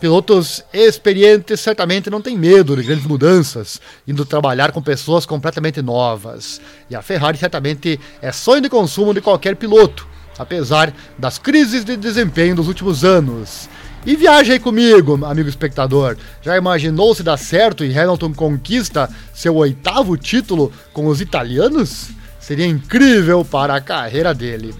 Pilotos 0.00 0.62
experientes 0.74 1.60
certamente 1.60 2.10
não 2.10 2.20
têm 2.20 2.36
medo 2.36 2.76
de 2.76 2.82
grandes 2.82 3.06
mudanças, 3.06 3.80
indo 4.06 4.26
trabalhar 4.26 4.70
com 4.70 4.82
pessoas 4.82 5.24
completamente 5.24 5.80
novas. 5.80 6.60
E 6.90 6.94
a 6.94 7.00
Ferrari 7.00 7.38
certamente 7.38 7.98
é 8.20 8.30
sonho 8.30 8.60
de 8.60 8.68
consumo 8.68 9.14
de 9.14 9.22
qualquer 9.22 9.56
piloto, 9.56 10.06
apesar 10.38 10.92
das 11.16 11.38
crises 11.38 11.82
de 11.82 11.96
desempenho 11.96 12.54
dos 12.54 12.68
últimos 12.68 13.04
anos. 13.04 13.70
E 14.06 14.14
viaje 14.14 14.52
aí 14.52 14.60
comigo, 14.60 15.24
amigo 15.24 15.48
espectador. 15.48 16.16
Já 16.40 16.56
imaginou 16.56 17.12
se 17.12 17.24
dá 17.24 17.36
certo 17.36 17.84
e 17.84 17.98
Hamilton 17.98 18.32
conquista 18.32 19.10
seu 19.34 19.56
oitavo 19.56 20.16
título 20.16 20.72
com 20.92 21.08
os 21.08 21.20
italianos? 21.20 22.10
Seria 22.38 22.68
incrível 22.68 23.44
para 23.44 23.74
a 23.74 23.80
carreira 23.80 24.32
dele. 24.32 24.72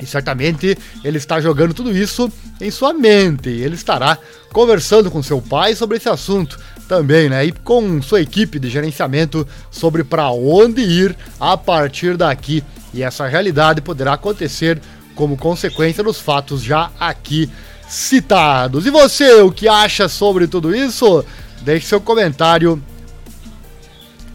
E 0.00 0.04
certamente 0.04 0.76
ele 1.04 1.18
está 1.18 1.40
jogando 1.40 1.72
tudo 1.72 1.96
isso 1.96 2.32
em 2.60 2.68
sua 2.68 2.92
mente. 2.92 3.48
Ele 3.48 3.76
estará 3.76 4.18
conversando 4.52 5.08
com 5.08 5.22
seu 5.22 5.40
pai 5.40 5.76
sobre 5.76 5.98
esse 5.98 6.08
assunto 6.08 6.58
também, 6.88 7.28
né? 7.28 7.44
E 7.44 7.52
com 7.52 8.02
sua 8.02 8.20
equipe 8.20 8.58
de 8.58 8.68
gerenciamento 8.68 9.46
sobre 9.70 10.02
para 10.02 10.28
onde 10.32 10.82
ir 10.82 11.16
a 11.38 11.56
partir 11.56 12.16
daqui. 12.16 12.64
E 12.92 13.04
essa 13.04 13.28
realidade 13.28 13.80
poderá 13.80 14.14
acontecer 14.14 14.80
como 15.14 15.36
consequência 15.36 16.02
dos 16.02 16.18
fatos 16.18 16.60
já 16.60 16.90
aqui 16.98 17.48
citados. 17.92 18.86
E 18.86 18.90
você, 18.90 19.42
o 19.42 19.52
que 19.52 19.68
acha 19.68 20.08
sobre 20.08 20.46
tudo 20.46 20.74
isso? 20.74 21.22
Deixe 21.60 21.86
seu 21.86 22.00
comentário 22.00 22.82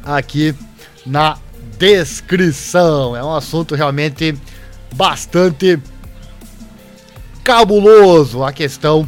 aqui 0.06 0.54
na 1.04 1.40
descrição. 1.80 3.16
É 3.16 3.24
um 3.24 3.34
assunto 3.34 3.74
realmente 3.74 4.38
bastante 4.96 5.80
cabuloso 7.44 8.44
a 8.44 8.54
questão 8.54 9.08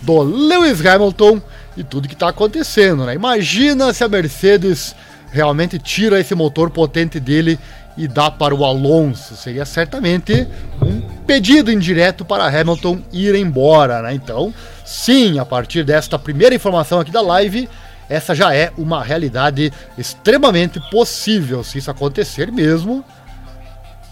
do 0.00 0.22
Lewis 0.22 0.84
Hamilton 0.84 1.42
e 1.76 1.84
tudo 1.84 2.08
que 2.08 2.14
está 2.14 2.30
acontecendo, 2.30 3.04
né? 3.04 3.14
Imagina 3.14 3.92
se 3.92 4.02
a 4.02 4.08
Mercedes 4.08 4.96
realmente 5.30 5.78
tira 5.78 6.18
esse 6.18 6.34
motor 6.34 6.70
potente 6.70 7.20
dele 7.20 7.58
e 8.00 8.08
dá 8.08 8.30
para 8.30 8.54
o 8.54 8.64
Alonso. 8.64 9.36
Seria 9.36 9.66
certamente 9.66 10.48
um 10.82 11.02
pedido 11.26 11.70
indireto 11.70 12.24
para 12.24 12.46
Hamilton 12.46 13.02
ir 13.12 13.34
embora, 13.34 14.00
né? 14.00 14.14
Então, 14.14 14.54
sim, 14.86 15.38
a 15.38 15.44
partir 15.44 15.84
desta 15.84 16.18
primeira 16.18 16.54
informação 16.54 16.98
aqui 16.98 17.10
da 17.10 17.20
live, 17.20 17.68
essa 18.08 18.34
já 18.34 18.54
é 18.54 18.72
uma 18.78 19.04
realidade 19.04 19.70
extremamente 19.98 20.80
possível. 20.90 21.62
Se 21.62 21.76
isso 21.76 21.90
acontecer 21.90 22.50
mesmo, 22.50 23.04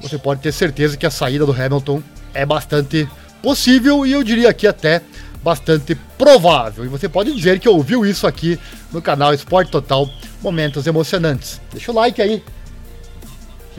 você 0.03 0.19
pode 0.19 0.43
ter 0.43 0.53
certeza 0.53 0.95
que 0.95 1.07
a 1.07 1.11
saída 1.11 1.47
do 1.47 1.53
Hamilton 1.53 2.03
é 2.35 2.45
bastante 2.45 3.09
possível 3.43 4.05
e 4.05 4.13
eu 4.13 4.23
diria 4.23 4.51
aqui 4.51 4.67
até 4.67 5.01
bastante 5.43 5.95
provável. 6.19 6.85
E 6.85 6.89
você 6.89 7.09
pode 7.09 7.35
dizer 7.35 7.59
que 7.59 7.71
ouviu 7.71 8.05
isso 8.05 8.27
aqui 8.27 8.61
no 8.93 9.01
canal 9.01 9.33
Esporte 9.33 9.71
Total 9.71 10.07
Momentos 10.43 10.87
Emocionantes. 10.87 11.59
Deixa 11.73 11.91
o 11.91 11.95
like 11.95 12.21
aí, 12.21 12.45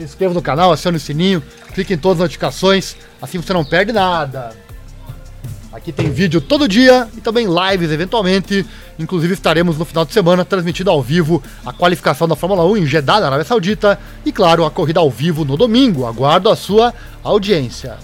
se 0.04 0.12
inscreva 0.12 0.34
no 0.34 0.42
canal, 0.42 0.72
acione 0.72 0.96
o 0.96 1.00
sininho, 1.00 1.42
clique 1.74 1.94
em 1.94 1.98
todas 1.98 2.18
as 2.18 2.24
notificações, 2.24 2.96
assim 3.20 3.38
você 3.38 3.52
não 3.52 3.64
perde 3.64 3.92
nada. 3.92 4.54
Aqui 5.72 5.92
tem 5.92 6.10
vídeo 6.10 6.40
todo 6.40 6.66
dia 6.66 7.08
e 7.16 7.20
também 7.20 7.46
lives 7.46 7.92
eventualmente. 7.92 8.66
Inclusive 8.98 9.34
estaremos 9.34 9.78
no 9.78 9.84
final 9.84 10.04
de 10.04 10.12
semana 10.12 10.44
transmitindo 10.44 10.90
ao 10.90 11.00
vivo 11.00 11.40
a 11.64 11.72
qualificação 11.72 12.26
da 12.26 12.34
Fórmula 12.34 12.64
1 12.64 12.78
em 12.78 12.86
Jeddah, 12.86 13.20
na 13.20 13.26
Arábia 13.26 13.44
Saudita, 13.44 13.98
e 14.24 14.32
claro, 14.32 14.64
a 14.64 14.70
corrida 14.70 14.98
ao 14.98 15.08
vivo 15.08 15.44
no 15.44 15.56
domingo. 15.56 16.06
Aguardo 16.06 16.50
a 16.50 16.56
sua 16.56 16.92
audiência. 17.22 17.98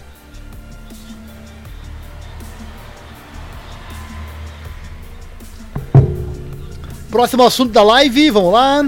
Próximo 7.11 7.45
assunto 7.45 7.73
da 7.73 7.83
live, 7.83 8.31
vamos 8.31 8.53
lá. 8.53 8.85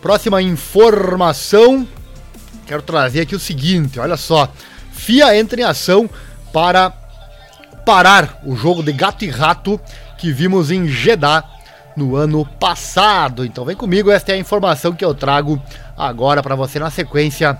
Próxima 0.00 0.40
informação. 0.40 1.86
Quero 2.66 2.82
trazer 2.82 3.20
aqui 3.20 3.34
o 3.34 3.40
seguinte, 3.40 3.98
olha 3.98 4.16
só. 4.16 4.50
FIA 4.92 5.36
entra 5.36 5.60
em 5.60 5.64
ação 5.64 6.08
para 6.52 6.92
parar 7.84 8.40
o 8.44 8.54
jogo 8.54 8.82
de 8.82 8.92
gato 8.92 9.24
e 9.24 9.28
rato 9.28 9.80
que 10.18 10.32
vimos 10.32 10.70
em 10.70 10.86
Jeddah 10.86 11.44
no 11.96 12.16
ano 12.16 12.44
passado. 12.44 13.44
Então 13.44 13.64
vem 13.64 13.76
comigo, 13.76 14.10
esta 14.10 14.32
é 14.32 14.34
a 14.36 14.38
informação 14.38 14.92
que 14.92 15.04
eu 15.04 15.14
trago 15.14 15.60
agora 15.96 16.42
para 16.42 16.54
você 16.54 16.78
na 16.78 16.90
sequência 16.90 17.58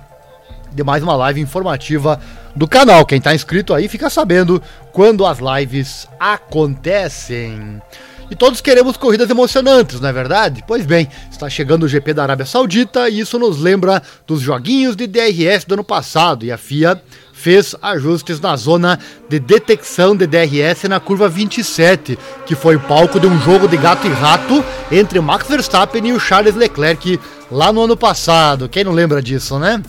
de 0.73 0.85
mais 0.85 1.03
uma 1.03 1.17
live 1.17 1.41
informativa 1.41 2.21
do 2.55 2.69
canal. 2.69 3.05
Quem 3.05 3.19
está 3.19 3.35
inscrito 3.35 3.75
aí 3.75 3.89
fica 3.89 4.09
sabendo 4.09 4.63
quando 4.93 5.27
as 5.27 5.39
lives 5.39 6.09
acontecem. 6.19 7.83
E 8.31 8.37
todos 8.37 8.61
queremos 8.61 8.97
corridas 8.97 9.29
emocionantes, 9.29 10.01
não 10.01 10.09
é 10.09 10.13
verdade? 10.13 10.63
Pois 10.67 10.87
bem, 10.87 11.09
está 11.31 11.51
chegando 11.51 11.83
o 11.83 11.89
GP 11.89 12.15
da 12.15 12.23
Arábia 12.23 12.47
Saudita 12.47 13.09
e 13.09 13.19
isso 13.19 13.39
nos 13.41 13.59
lembra 13.59 14.01
dos 14.25 14.41
joguinhos 14.41 14.95
de 14.95 15.09
DRS 15.09 15.65
do 15.65 15.75
ano 15.75 15.83
passado 15.83 16.45
e 16.45 16.53
a 16.53 16.57
FIA 16.57 17.03
fez 17.33 17.75
ajustes 17.83 18.39
na 18.39 18.55
zona 18.55 19.01
de 19.29 19.41
detecção 19.41 20.15
de 20.15 20.27
DRS 20.27 20.85
na 20.85 21.01
curva 21.01 21.29
27, 21.29 22.17
que 22.47 22.55
foi 22.55 22.79
palco 22.79 23.19
de 23.19 23.27
um 23.27 23.41
jogo 23.41 23.67
de 23.67 23.77
gato 23.77 24.07
e 24.07 24.11
rato 24.11 24.63
entre 24.93 25.19
Max 25.21 25.49
Verstappen 25.49 26.07
e 26.07 26.13
o 26.13 26.21
Charles 26.21 26.55
Leclerc 26.55 27.19
lá 27.51 27.73
no 27.73 27.83
ano 27.83 27.97
passado. 27.97 28.69
Quem 28.69 28.85
não 28.85 28.93
lembra 28.93 29.21
disso, 29.21 29.59
né? 29.59 29.83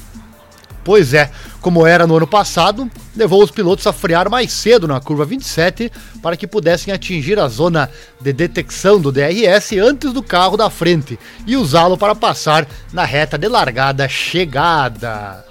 Pois 0.84 1.14
é, 1.14 1.30
como 1.62 1.86
era 1.86 2.08
no 2.08 2.18
ano 2.18 2.26
passado, 2.26 2.90
levou 3.16 3.44
os 3.44 3.52
pilotos 3.52 3.86
a 3.86 3.94
frear 3.94 4.30
mais 4.30 4.52
cedo 4.52 4.88
na 4.88 5.00
curva 5.00 5.24
27 5.24 5.92
para 6.22 6.36
que 6.36 6.48
pudessem 6.48 6.92
atingir 6.92 7.40
a 7.40 7.48
zona 7.48 7.90
de 8.20 8.34
detecção 8.34 9.00
do 9.00 9.12
DRS 9.12 9.74
antes 9.74 10.12
do 10.12 10.24
carro 10.24 10.58
da 10.58 10.70
frente 10.70 11.20
e 11.46 11.56
usá-lo 11.56 11.98
para 11.98 12.16
passar 12.16 12.68
na 12.92 13.06
reta 13.06 13.38
de 13.38 13.48
largada 13.48 14.10
chegada. 14.10 15.46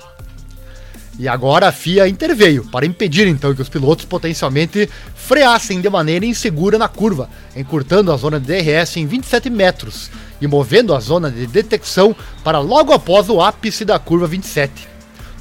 E 1.16 1.29
agora 1.29 1.68
a 1.68 1.73
FIA 1.73 2.09
interveio 2.09 2.64
para 2.64 2.87
impedir 2.87 3.29
então 3.29 3.55
que 3.55 3.62
os 3.62 3.68
pilotos 3.68 4.05
potencialmente 4.05 4.88
freassem 5.14 5.81
de 5.81 5.88
maneira 5.88 6.27
insegura 6.27 6.79
na 6.79 6.88
curva, 6.88 7.29
encurtando 7.55 8.11
a 8.11 8.16
zona 8.16 8.40
de 8.40 8.46
DRS 8.46 8.96
em 8.96 9.07
27 9.07 9.49
metros 9.49 10.11
e 10.40 10.46
movendo 10.46 10.94
a 10.94 10.99
zona 10.99 11.31
de 11.31 11.46
detecção 11.46 12.16
para 12.42 12.59
logo 12.59 12.92
após 12.92 13.29
o 13.29 13.40
ápice 13.40 13.85
da 13.85 13.99
curva 13.99 14.27
27. 14.27 14.88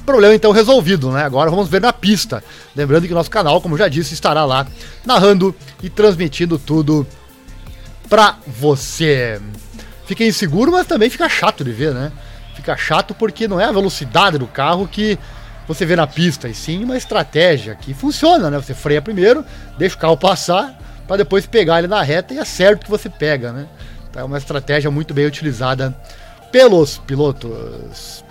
Problema 0.04 0.34
então 0.34 0.50
resolvido, 0.50 1.10
né? 1.12 1.22
Agora 1.22 1.50
vamos 1.50 1.68
ver 1.68 1.80
na 1.80 1.92
pista. 1.92 2.42
Lembrando 2.74 3.06
que 3.06 3.14
nosso 3.14 3.30
canal, 3.30 3.60
como 3.60 3.76
já 3.76 3.88
disse, 3.88 4.14
estará 4.14 4.44
lá 4.44 4.66
narrando 5.04 5.54
e 5.82 5.88
transmitindo 5.88 6.58
tudo 6.58 7.06
pra 8.08 8.36
você. 8.46 9.40
Fica 10.06 10.24
inseguro, 10.24 10.72
mas 10.72 10.86
também 10.86 11.08
fica 11.08 11.28
chato 11.28 11.62
de 11.62 11.70
ver, 11.70 11.94
né? 11.94 12.10
Fica 12.56 12.76
chato 12.76 13.14
porque 13.14 13.46
não 13.46 13.60
é 13.60 13.64
a 13.64 13.72
velocidade 13.72 14.36
do 14.36 14.46
carro 14.46 14.88
que 14.88 15.18
você 15.68 15.86
vê 15.86 15.94
na 15.94 16.06
pista, 16.06 16.48
e 16.48 16.54
sim 16.54 16.82
uma 16.82 16.96
estratégia 16.96 17.76
que 17.76 17.94
funciona, 17.94 18.50
né? 18.50 18.58
Você 18.58 18.74
freia 18.74 19.00
primeiro, 19.00 19.44
deixa 19.78 19.94
o 19.94 19.98
carro 19.98 20.16
passar, 20.16 20.76
para 21.06 21.18
depois 21.18 21.46
pegar 21.46 21.78
ele 21.78 21.86
na 21.86 22.02
reta 22.02 22.34
e 22.34 22.38
é 22.38 22.44
certo 22.44 22.84
que 22.84 22.90
você 22.90 23.08
pega, 23.08 23.52
né? 23.52 23.68
Então 24.10 24.22
é 24.22 24.24
uma 24.24 24.38
estratégia 24.38 24.90
muito 24.90 25.14
bem 25.14 25.26
utilizada 25.26 25.96
pelos 26.50 26.98
pilotos. 26.98 28.24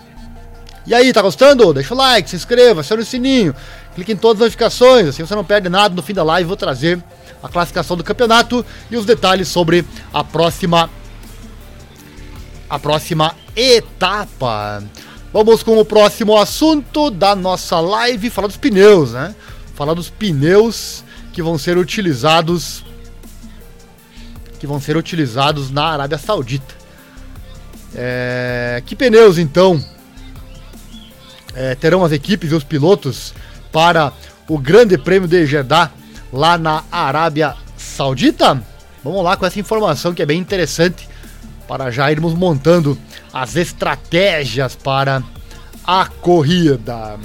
E 0.90 0.94
aí, 0.96 1.14
tá 1.14 1.22
gostando? 1.22 1.72
Deixa 1.72 1.94
o 1.94 1.98
like, 1.98 2.28
se 2.28 2.36
inscreva, 2.36 2.82
acione 2.82 3.04
o 3.04 3.06
sininho, 3.06 3.56
clique 3.94 4.12
em 4.12 4.16
todas 4.16 4.42
as 4.42 4.46
notificações, 4.46 5.08
assim 5.08 5.24
você 5.24 5.36
não 5.36 5.46
perde 5.46 5.70
nada. 5.70 5.94
No 5.94 6.02
fim 6.02 6.16
da 6.16 6.24
live 6.24 6.48
vou 6.48 6.58
trazer 6.58 7.00
a 7.44 7.48
classificação 7.48 7.96
do 7.96 8.04
campeonato 8.04 8.66
e 8.90 8.98
os 8.98 9.06
detalhes 9.06 9.50
sobre 9.50 9.86
a 10.12 10.24
próxima 10.24 10.90
a 12.68 12.80
próxima 12.80 13.36
etapa. 13.56 14.84
Vamos 15.32 15.62
com 15.62 15.78
o 15.78 15.86
próximo 15.86 16.36
assunto 16.36 17.12
da 17.12 17.36
nossa 17.36 17.80
live, 17.80 18.32
falar 18.32 18.48
dos 18.48 18.58
pneus, 18.58 19.12
né? 19.14 19.36
Falar 19.76 19.94
dos 19.94 20.10
pneus 20.10 21.04
que 21.32 21.44
vão 21.44 21.60
ser 21.60 21.78
utilizados 21.78 22.84
que 24.60 24.66
vão 24.66 24.82
ser 24.82 24.98
utilizados 24.98 25.70
na 25.70 25.84
Arábia 25.84 26.18
Saudita. 26.18 26.74
É, 27.94 28.82
que 28.88 28.96
pneus 28.96 29.38
então 29.38 29.80
é, 31.60 31.76
terão 31.76 32.06
as 32.06 32.14
equipes 32.14 32.52
e 32.52 32.56
os 32.56 32.64
pilotos 32.64 33.34
para 33.70 34.14
o 34.48 34.58
Grande 34.58 34.98
Prêmio 34.98 35.28
de 35.28 35.46
Jeddah 35.46 35.92
lá 36.32 36.58
na 36.58 36.86
Arábia 36.90 37.54
Saudita? 37.78 38.64
Vamos 39.04 39.22
lá 39.24 39.36
com 39.36 39.46
essa 39.46 39.60
informação 39.60 40.14
que 40.14 40.22
é 40.22 40.26
bem 40.26 40.40
interessante 40.40 41.08
para 41.68 41.92
já 41.92 42.10
irmos 42.10 42.34
montando 42.34 42.98
as 43.34 43.58
estratégias 43.58 44.74
para 44.74 45.22
a 45.86 46.06
corrida. 46.06 47.20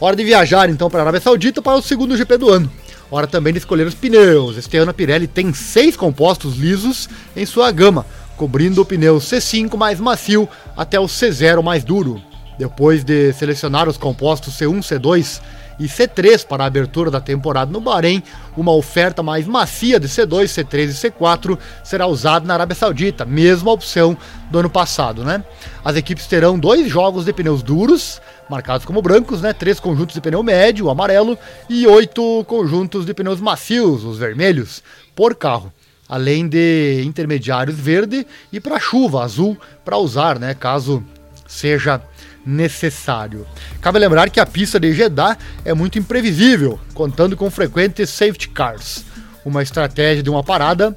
Hora 0.00 0.16
de 0.16 0.24
viajar 0.24 0.70
então 0.70 0.88
para 0.88 1.00
a 1.00 1.02
Arábia 1.02 1.20
Saudita 1.20 1.60
para 1.60 1.76
o 1.76 1.82
segundo 1.82 2.16
GP 2.16 2.38
do 2.38 2.50
ano. 2.50 2.72
Hora 3.10 3.26
também 3.26 3.52
de 3.52 3.58
escolher 3.58 3.86
os 3.86 3.94
pneus. 3.94 4.56
Este 4.56 4.78
ano 4.78 4.90
a 4.90 4.94
Pirelli 4.94 5.26
tem 5.26 5.52
seis 5.52 5.96
compostos 5.96 6.56
lisos 6.56 7.10
em 7.36 7.44
sua 7.44 7.70
gama, 7.70 8.06
cobrindo 8.38 8.80
o 8.80 8.86
pneu 8.86 9.18
C5 9.18 9.76
mais 9.76 10.00
macio 10.00 10.48
até 10.74 10.98
o 10.98 11.04
C0 11.04 11.62
mais 11.62 11.84
duro. 11.84 12.22
Depois 12.58 13.04
de 13.04 13.32
selecionar 13.32 13.88
os 13.88 13.98
compostos 13.98 14.54
C1, 14.58 14.78
C2 14.78 15.40
e 15.78 15.84
C3 15.84 16.46
para 16.46 16.64
a 16.64 16.66
abertura 16.66 17.10
da 17.10 17.20
temporada 17.20 17.70
no 17.70 17.80
Bahrein, 17.80 18.22
uma 18.56 18.72
oferta 18.72 19.22
mais 19.22 19.46
macia 19.46 20.00
de 20.00 20.08
C2, 20.08 20.44
C3 20.44 20.88
e 20.88 21.10
C4 21.10 21.58
será 21.84 22.06
usada 22.06 22.46
na 22.46 22.54
Arábia 22.54 22.74
Saudita, 22.74 23.24
mesma 23.24 23.70
opção 23.70 24.16
do 24.50 24.58
ano 24.58 24.70
passado, 24.70 25.22
né? 25.22 25.44
As 25.84 25.96
equipes 25.96 26.26
terão 26.26 26.58
dois 26.58 26.88
jogos 26.88 27.26
de 27.26 27.32
pneus 27.32 27.62
duros, 27.62 28.20
marcados 28.48 28.86
como 28.86 29.02
brancos, 29.02 29.42
né? 29.42 29.52
Três 29.52 29.78
conjuntos 29.78 30.14
de 30.14 30.20
pneu 30.20 30.42
médio, 30.42 30.88
amarelo, 30.88 31.38
e 31.68 31.86
oito 31.86 32.44
conjuntos 32.48 33.04
de 33.04 33.12
pneus 33.12 33.40
macios, 33.40 34.02
os 34.02 34.18
vermelhos, 34.18 34.82
por 35.14 35.34
carro. 35.34 35.70
Além 36.08 36.48
de 36.48 37.02
intermediários 37.04 37.76
verde 37.76 38.26
e 38.52 38.60
para 38.60 38.78
chuva 38.78 39.24
azul 39.24 39.58
para 39.84 39.98
usar, 39.98 40.38
né? 40.38 40.54
Caso 40.54 41.02
seja 41.46 42.00
necessário. 42.46 43.46
Cabe 43.80 43.98
lembrar 43.98 44.30
que 44.30 44.38
a 44.38 44.46
pista 44.46 44.78
de 44.78 44.92
Jeddah 44.92 45.36
é 45.64 45.74
muito 45.74 45.98
imprevisível, 45.98 46.78
contando 46.94 47.36
com 47.36 47.50
frequentes 47.50 48.08
safety 48.10 48.48
cars. 48.48 49.04
Uma 49.44 49.62
estratégia 49.62 50.22
de 50.22 50.30
uma 50.30 50.44
parada 50.44 50.96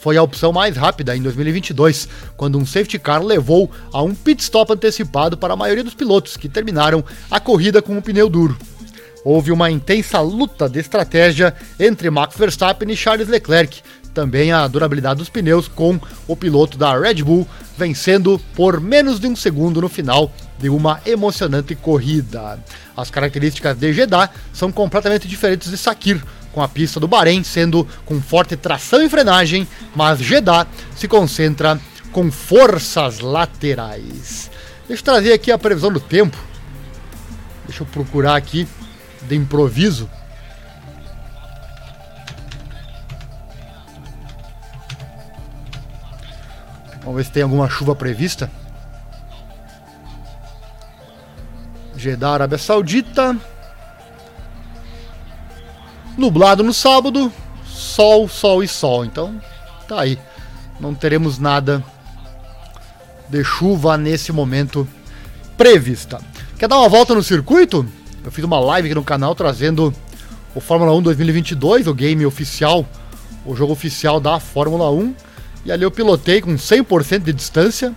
foi 0.00 0.16
a 0.16 0.22
opção 0.22 0.50
mais 0.50 0.76
rápida 0.76 1.14
em 1.14 1.20
2022, 1.20 2.08
quando 2.36 2.58
um 2.58 2.64
safety 2.64 2.98
car 2.98 3.22
levou 3.22 3.70
a 3.92 4.02
um 4.02 4.14
pit 4.14 4.42
stop 4.42 4.72
antecipado 4.72 5.36
para 5.36 5.52
a 5.52 5.56
maioria 5.56 5.84
dos 5.84 5.94
pilotos 5.94 6.38
que 6.38 6.48
terminaram 6.48 7.04
a 7.30 7.38
corrida 7.38 7.82
com 7.82 7.92
o 7.92 7.98
um 7.98 8.00
pneu 8.00 8.28
duro. 8.28 8.56
Houve 9.22 9.52
uma 9.52 9.70
intensa 9.70 10.18
luta 10.20 10.68
de 10.68 10.78
estratégia 10.78 11.54
entre 11.78 12.08
Max 12.08 12.34
Verstappen 12.36 12.90
e 12.90 12.96
Charles 12.96 13.28
Leclerc, 13.28 13.82
também 14.14 14.52
a 14.52 14.66
durabilidade 14.66 15.18
dos 15.18 15.28
pneus 15.28 15.68
com 15.68 15.98
o 16.26 16.36
piloto 16.36 16.76
da 16.76 16.98
Red 16.98 17.22
Bull 17.22 17.46
vencendo 17.76 18.40
por 18.54 18.80
menos 18.80 19.18
de 19.18 19.26
um 19.26 19.34
segundo 19.34 19.80
no 19.80 19.88
final 19.88 20.30
de 20.58 20.68
uma 20.68 21.00
emocionante 21.06 21.74
corrida. 21.74 22.58
As 22.96 23.10
características 23.10 23.76
de 23.76 23.92
Jeddah 23.92 24.28
são 24.52 24.70
completamente 24.70 25.26
diferentes 25.26 25.70
de 25.70 25.78
Sakir, 25.78 26.22
com 26.52 26.62
a 26.62 26.68
pista 26.68 27.00
do 27.00 27.08
Bahrein 27.08 27.42
sendo 27.42 27.86
com 28.04 28.20
forte 28.20 28.56
tração 28.56 29.02
e 29.02 29.08
frenagem, 29.08 29.66
mas 29.94 30.18
Jeddah 30.18 30.66
se 30.94 31.08
concentra 31.08 31.80
com 32.12 32.30
forças 32.30 33.20
laterais. 33.20 34.50
Deixa 34.86 35.00
eu 35.00 35.04
trazer 35.04 35.32
aqui 35.32 35.50
a 35.50 35.58
previsão 35.58 35.92
do 35.92 36.00
tempo. 36.00 36.36
Deixa 37.66 37.82
eu 37.82 37.86
procurar 37.86 38.36
aqui 38.36 38.66
de 39.22 39.36
improviso 39.36 40.10
Vamos 47.00 47.16
ver 47.16 47.24
se 47.24 47.32
tem 47.32 47.42
alguma 47.42 47.68
chuva 47.68 47.94
prevista. 47.94 48.50
Jeddah, 51.96 52.32
Arábia 52.32 52.58
Saudita. 52.58 53.36
Nublado 56.16 56.62
no 56.62 56.74
sábado, 56.74 57.32
sol, 57.64 58.28
sol 58.28 58.62
e 58.62 58.68
sol. 58.68 59.04
Então, 59.04 59.40
tá 59.88 60.00
aí. 60.00 60.18
Não 60.78 60.94
teremos 60.94 61.38
nada 61.38 61.82
de 63.28 63.44
chuva 63.44 63.96
nesse 63.96 64.32
momento 64.32 64.86
prevista. 65.56 66.20
Quer 66.58 66.68
dar 66.68 66.78
uma 66.78 66.88
volta 66.88 67.14
no 67.14 67.22
circuito? 67.22 67.86
Eu 68.24 68.30
fiz 68.30 68.44
uma 68.44 68.58
live 68.60 68.88
aqui 68.88 68.94
no 68.94 69.04
canal 69.04 69.34
trazendo 69.34 69.94
o 70.54 70.60
Fórmula 70.60 70.92
1 70.94 71.02
2022, 71.02 71.86
o 71.86 71.94
game 71.94 72.26
oficial, 72.26 72.84
o 73.46 73.54
jogo 73.54 73.72
oficial 73.72 74.20
da 74.20 74.40
Fórmula 74.40 74.90
1. 74.90 75.14
E 75.64 75.70
ali 75.70 75.82
eu 75.82 75.90
pilotei 75.90 76.40
com 76.40 76.54
100% 76.54 77.22
de 77.22 77.32
distância. 77.32 77.94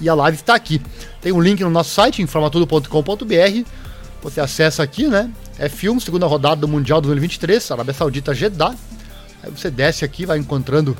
E 0.00 0.08
a 0.08 0.14
live 0.14 0.36
está 0.36 0.54
aqui. 0.54 0.80
Tem 1.20 1.32
um 1.32 1.40
link 1.40 1.62
no 1.62 1.70
nosso 1.70 1.90
site, 1.90 2.22
informatudo.com.br. 2.22 3.68
Você 4.22 4.40
acessa 4.40 4.82
aqui, 4.82 5.06
né? 5.06 5.30
F1, 5.58 6.00
segunda 6.00 6.26
rodada 6.26 6.60
do 6.62 6.68
Mundial 6.68 7.00
2023, 7.00 7.70
Arábia 7.70 7.94
Saudita 7.94 8.34
Jeddah. 8.34 8.74
Aí 9.42 9.50
você 9.50 9.70
desce 9.70 10.04
aqui, 10.04 10.24
vai 10.26 10.38
encontrando 10.38 10.96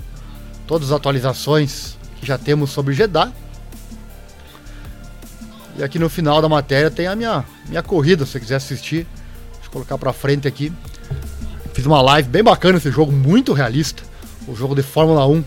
todas 0.66 0.90
as 0.90 0.96
atualizações 0.96 1.96
que 2.18 2.26
já 2.26 2.36
temos 2.36 2.70
sobre 2.70 2.94
Jeddah. 2.94 3.32
E 5.78 5.82
aqui 5.82 5.98
no 5.98 6.10
final 6.10 6.42
da 6.42 6.48
matéria 6.48 6.90
tem 6.90 7.06
a 7.06 7.16
minha, 7.16 7.44
minha 7.68 7.82
corrida, 7.82 8.24
se 8.26 8.32
você 8.32 8.40
quiser 8.40 8.56
assistir. 8.56 9.06
Deixa 9.52 9.66
eu 9.66 9.70
colocar 9.70 9.96
pra 9.96 10.12
frente 10.12 10.46
aqui. 10.48 10.72
Fiz 11.72 11.86
uma 11.86 12.02
live 12.02 12.28
bem 12.28 12.42
bacana 12.42 12.78
esse 12.78 12.90
jogo, 12.90 13.12
muito 13.12 13.52
realista 13.52 14.09
o 14.50 14.56
jogo 14.56 14.74
de 14.74 14.82
Fórmula 14.82 15.24
1 15.28 15.44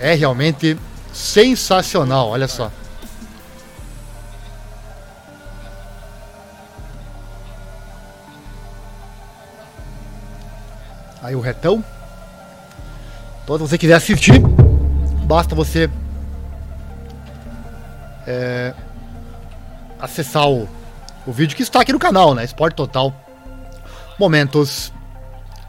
é 0.00 0.14
realmente 0.14 0.76
sensacional, 1.12 2.28
olha 2.28 2.48
só. 2.48 2.72
Aí 11.22 11.36
o 11.36 11.40
retão. 11.40 11.84
Então, 13.44 13.56
se 13.58 13.62
você 13.62 13.78
quiser 13.78 13.94
assistir, 13.94 14.40
basta 15.24 15.54
você 15.54 15.88
é, 18.26 18.74
acessar 20.00 20.48
o, 20.48 20.68
o 21.24 21.32
vídeo 21.32 21.56
que 21.56 21.62
está 21.62 21.80
aqui 21.80 21.92
no 21.92 21.98
canal, 21.98 22.34
né? 22.34 22.42
Esporte 22.42 22.74
Total. 22.74 23.14
Momentos 24.18 24.92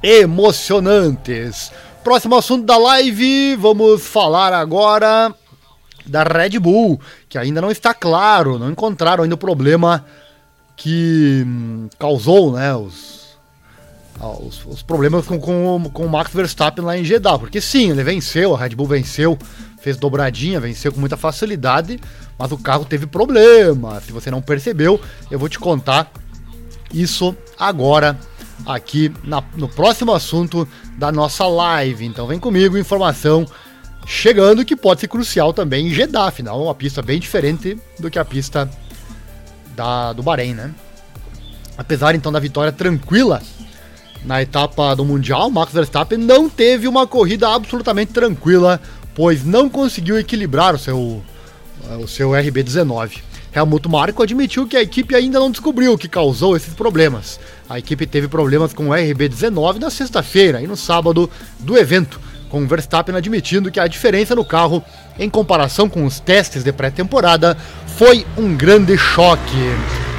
emocionantes. 0.02 1.72
Próximo 2.04 2.36
assunto 2.36 2.66
da 2.66 2.78
live, 2.78 3.56
vamos 3.56 4.02
falar 4.02 4.54
agora 4.54 5.34
da 6.06 6.24
Red 6.24 6.60
Bull, 6.60 7.00
que 7.30 7.38
ainda 7.38 7.62
não 7.62 7.70
está 7.70 7.94
claro, 7.94 8.58
não 8.58 8.72
encontraram 8.72 9.24
ainda 9.24 9.36
o 9.36 9.38
problema 9.38 10.04
que 10.76 11.44
hum, 11.46 11.88
causou 12.00 12.54
né, 12.54 12.74
os, 12.74 13.38
ah, 14.20 14.30
os, 14.30 14.66
os, 14.66 14.82
problemas 14.82 15.28
com, 15.28 15.40
com, 15.40 15.90
com 15.94 16.06
o 16.06 16.10
Max 16.10 16.34
Verstappen 16.34 16.84
lá 16.84 16.98
em 16.98 17.06
Jeddah. 17.06 17.38
Porque 17.38 17.62
sim, 17.62 17.92
ele 17.92 18.04
venceu, 18.04 18.56
a 18.56 18.58
Red 18.58 18.70
Bull 18.70 18.88
venceu, 18.88 19.38
fez 19.80 19.96
dobradinha, 19.96 20.60
venceu 20.60 20.92
com 20.92 21.00
muita 21.00 21.18
facilidade, 21.18 22.00
mas 22.38 22.52
o 22.52 22.58
carro 22.58 22.84
teve 22.84 23.06
problema. 23.06 24.02
Se 24.02 24.12
você 24.12 24.32
não 24.32 24.42
percebeu, 24.42 25.00
eu 25.30 25.38
vou 25.38 25.48
te 25.48 25.60
contar 25.60 26.12
isso 26.92 27.36
agora 27.60 28.18
aqui 28.66 29.12
na, 29.24 29.44
no 29.56 29.68
próximo 29.68 30.14
assunto 30.14 30.68
da 30.98 31.12
nossa 31.12 31.46
live. 31.48 32.06
Então 32.06 32.28
vem 32.28 32.40
comigo, 32.40 32.78
informação 32.78 33.46
chegando 34.06 34.66
que 34.66 34.76
pode 34.76 35.00
ser 35.02 35.08
crucial 35.08 35.54
também 35.54 35.88
em 35.88 35.94
Jeddah, 35.94 36.28
afinal 36.28 36.62
uma 36.62 36.76
pista 36.76 37.02
bem 37.02 37.20
diferente 37.20 37.78
do 38.00 38.10
que 38.10 38.20
a 38.20 38.26
pista 38.26 38.70
da, 39.76 40.14
do 40.14 40.24
Bahrein, 40.24 40.54
né? 40.54 40.74
Apesar 41.78 42.16
então 42.16 42.32
da 42.32 42.40
vitória 42.40 42.72
tranquila 42.72 43.42
na 44.24 44.42
etapa 44.42 44.96
do 44.96 45.04
Mundial, 45.04 45.50
Max 45.50 45.74
Verstappen 45.74 46.18
não 46.18 46.50
teve 46.50 46.88
uma 46.88 47.08
corrida 47.08 47.50
absolutamente 47.50 48.14
tranquila, 48.14 48.80
pois 49.16 49.44
não 49.44 49.70
conseguiu 49.70 50.20
equilibrar 50.20 50.76
o 50.76 50.78
seu, 50.78 51.24
o 52.00 52.08
seu 52.08 52.32
RB19. 52.32 53.20
Helmut 53.54 53.88
Marko 53.90 54.24
admitiu 54.24 54.68
que 54.68 54.78
a 54.78 54.82
equipe 54.82 55.16
ainda 55.16 55.40
não 55.40 55.52
descobriu 55.52 55.94
o 55.94 55.98
que 55.98 56.08
causou 56.08 56.56
esses 56.56 56.74
problemas. 56.74 57.40
A 57.72 57.80
equipe 57.80 58.06
teve 58.06 58.28
problemas 58.28 58.74
com 58.74 58.90
o 58.90 58.92
RB19 58.92 59.80
na 59.80 59.90
sexta-feira 59.90 60.62
e 60.62 60.68
no 60.68 60.76
sábado 60.76 61.30
do 61.58 61.78
evento, 61.78 62.20
com 62.50 62.68
Verstappen 62.68 63.16
admitindo 63.16 63.72
que 63.72 63.80
a 63.80 63.88
diferença 63.88 64.36
no 64.36 64.44
carro, 64.44 64.84
em 65.18 65.30
comparação 65.30 65.88
com 65.88 66.04
os 66.04 66.20
testes 66.20 66.66
de 66.66 66.74
pré-temporada, 66.74 67.56
foi 67.96 68.26
um 68.38 68.58
grande 68.58 68.98
choque. 68.98 69.56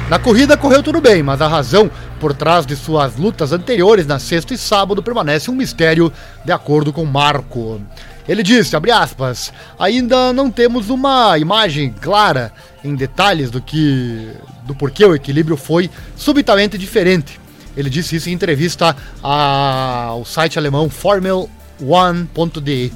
Na 0.09 0.17
corrida 0.17 0.57
correu 0.57 0.81
tudo 0.81 0.99
bem, 0.99 1.21
mas 1.21 1.41
a 1.41 1.47
razão 1.47 1.91
por 2.19 2.33
trás 2.33 2.65
de 2.65 2.75
suas 2.75 3.17
lutas 3.17 3.51
anteriores 3.51 4.07
na 4.07 4.17
sexta 4.17 4.55
e 4.55 4.57
sábado 4.57 5.03
permanece 5.03 5.51
um 5.51 5.55
mistério, 5.55 6.11
de 6.43 6.51
acordo 6.51 6.91
com 6.91 7.05
Marco. 7.05 7.79
Ele 8.27 8.41
disse, 8.41 8.75
aspas, 8.91 9.53
ainda 9.77 10.33
não 10.33 10.49
temos 10.49 10.89
uma 10.89 11.37
imagem 11.37 11.93
clara 12.01 12.51
em 12.83 12.95
detalhes 12.95 13.51
do 13.51 13.61
que 13.61 14.31
do 14.63 14.73
porquê 14.73 15.05
o 15.05 15.13
equilíbrio 15.13 15.55
foi 15.55 15.87
subitamente 16.15 16.79
diferente. 16.79 17.42
Ele 17.75 17.89
disse 17.89 18.15
isso 18.15 18.29
em 18.29 18.33
entrevista 18.33 18.95
ao 19.21 20.23
site 20.25 20.59
alemão 20.59 20.89
Formel1.de. 20.89 22.91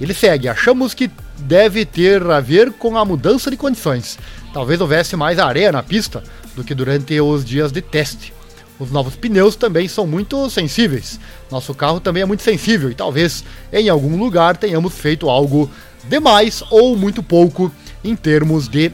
Ele 0.00 0.14
segue: 0.14 0.48
achamos 0.48 0.94
que 0.94 1.10
deve 1.38 1.84
ter 1.84 2.22
a 2.30 2.40
ver 2.40 2.72
com 2.72 2.96
a 2.96 3.04
mudança 3.04 3.50
de 3.50 3.56
condições. 3.56 4.18
Talvez 4.52 4.80
houvesse 4.80 5.16
mais 5.16 5.38
areia 5.38 5.72
na 5.72 5.82
pista 5.82 6.22
do 6.54 6.64
que 6.64 6.74
durante 6.74 7.20
os 7.20 7.44
dias 7.44 7.72
de 7.72 7.80
teste. 7.80 8.32
Os 8.78 8.90
novos 8.90 9.14
pneus 9.14 9.54
também 9.54 9.86
são 9.86 10.06
muito 10.06 10.50
sensíveis. 10.50 11.20
Nosso 11.50 11.74
carro 11.74 12.00
também 12.00 12.22
é 12.22 12.26
muito 12.26 12.42
sensível 12.42 12.90
e 12.90 12.94
talvez 12.94 13.44
em 13.72 13.88
algum 13.88 14.18
lugar 14.18 14.56
tenhamos 14.56 14.94
feito 14.94 15.30
algo 15.30 15.70
demais 16.08 16.62
ou 16.70 16.96
muito 16.96 17.22
pouco 17.22 17.72
em 18.02 18.16
termos 18.16 18.68
de 18.68 18.90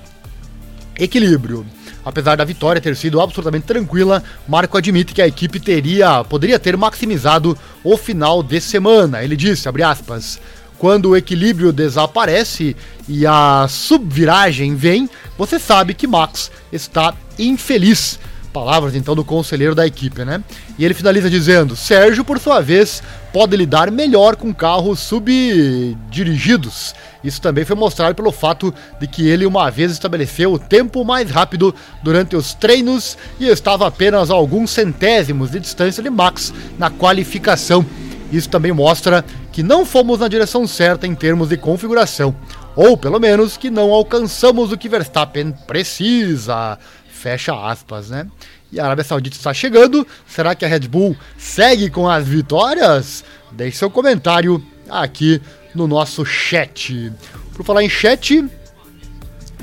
equilíbrio. 0.98 1.64
Apesar 2.10 2.36
da 2.36 2.44
vitória 2.44 2.80
ter 2.80 2.96
sido 2.96 3.20
absolutamente 3.20 3.68
tranquila, 3.68 4.20
Marco 4.48 4.76
admite 4.76 5.14
que 5.14 5.22
a 5.22 5.28
equipe 5.28 5.60
teria, 5.60 6.24
poderia 6.24 6.58
ter 6.58 6.76
maximizado 6.76 7.56
o 7.84 7.96
final 7.96 8.42
de 8.42 8.60
semana. 8.60 9.22
Ele 9.22 9.36
disse, 9.36 9.68
aspas, 9.68 10.40
quando 10.76 11.10
o 11.10 11.16
equilíbrio 11.16 11.72
desaparece 11.72 12.76
e 13.08 13.24
a 13.24 13.64
subviragem 13.68 14.74
vem, 14.74 15.08
você 15.38 15.56
sabe 15.56 15.94
que 15.94 16.08
Max 16.08 16.50
está 16.72 17.14
infeliz. 17.38 18.18
Palavras 18.52 18.96
então 18.96 19.14
do 19.14 19.24
conselheiro 19.24 19.76
da 19.76 19.86
equipe, 19.86 20.24
né? 20.24 20.42
E 20.76 20.84
ele 20.84 20.94
finaliza 20.94 21.30
dizendo: 21.30 21.76
Sérgio, 21.76 22.24
por 22.24 22.38
sua 22.40 22.60
vez, 22.60 23.00
pode 23.32 23.56
lidar 23.56 23.92
melhor 23.92 24.34
com 24.34 24.52
carros 24.52 24.98
subdirigidos. 25.00 26.94
Isso 27.22 27.40
também 27.40 27.64
foi 27.64 27.76
mostrado 27.76 28.14
pelo 28.14 28.32
fato 28.32 28.74
de 28.98 29.06
que 29.06 29.28
ele 29.28 29.46
uma 29.46 29.70
vez 29.70 29.92
estabeleceu 29.92 30.52
o 30.52 30.58
tempo 30.58 31.04
mais 31.04 31.30
rápido 31.30 31.72
durante 32.02 32.34
os 32.34 32.52
treinos 32.54 33.16
e 33.38 33.46
estava 33.46 33.86
apenas 33.86 34.30
a 34.30 34.34
alguns 34.34 34.70
centésimos 34.70 35.50
de 35.52 35.60
distância 35.60 36.02
de 36.02 36.10
Max 36.10 36.52
na 36.76 36.90
qualificação. 36.90 37.86
Isso 38.32 38.48
também 38.48 38.72
mostra 38.72 39.24
que 39.52 39.62
não 39.62 39.84
fomos 39.84 40.20
na 40.20 40.28
direção 40.28 40.66
certa 40.66 41.06
em 41.06 41.14
termos 41.14 41.48
de 41.48 41.56
configuração, 41.56 42.34
ou 42.76 42.96
pelo 42.96 43.18
menos 43.18 43.56
que 43.56 43.70
não 43.70 43.92
alcançamos 43.92 44.70
o 44.70 44.78
que 44.78 44.88
Verstappen 44.88 45.52
precisa. 45.66 46.78
Fecha 47.20 47.52
aspas, 47.54 48.08
né? 48.08 48.26
E 48.72 48.80
a 48.80 48.86
Arábia 48.86 49.04
Saudita 49.04 49.36
está 49.36 49.52
chegando. 49.52 50.06
Será 50.26 50.54
que 50.54 50.64
a 50.64 50.68
Red 50.68 50.88
Bull 50.88 51.14
segue 51.36 51.90
com 51.90 52.08
as 52.08 52.26
vitórias? 52.26 53.22
Deixe 53.52 53.76
seu 53.76 53.90
comentário 53.90 54.64
aqui 54.88 55.38
no 55.74 55.86
nosso 55.86 56.24
chat. 56.24 57.12
Por 57.52 57.62
falar 57.62 57.84
em 57.84 57.90
chat, 57.90 58.42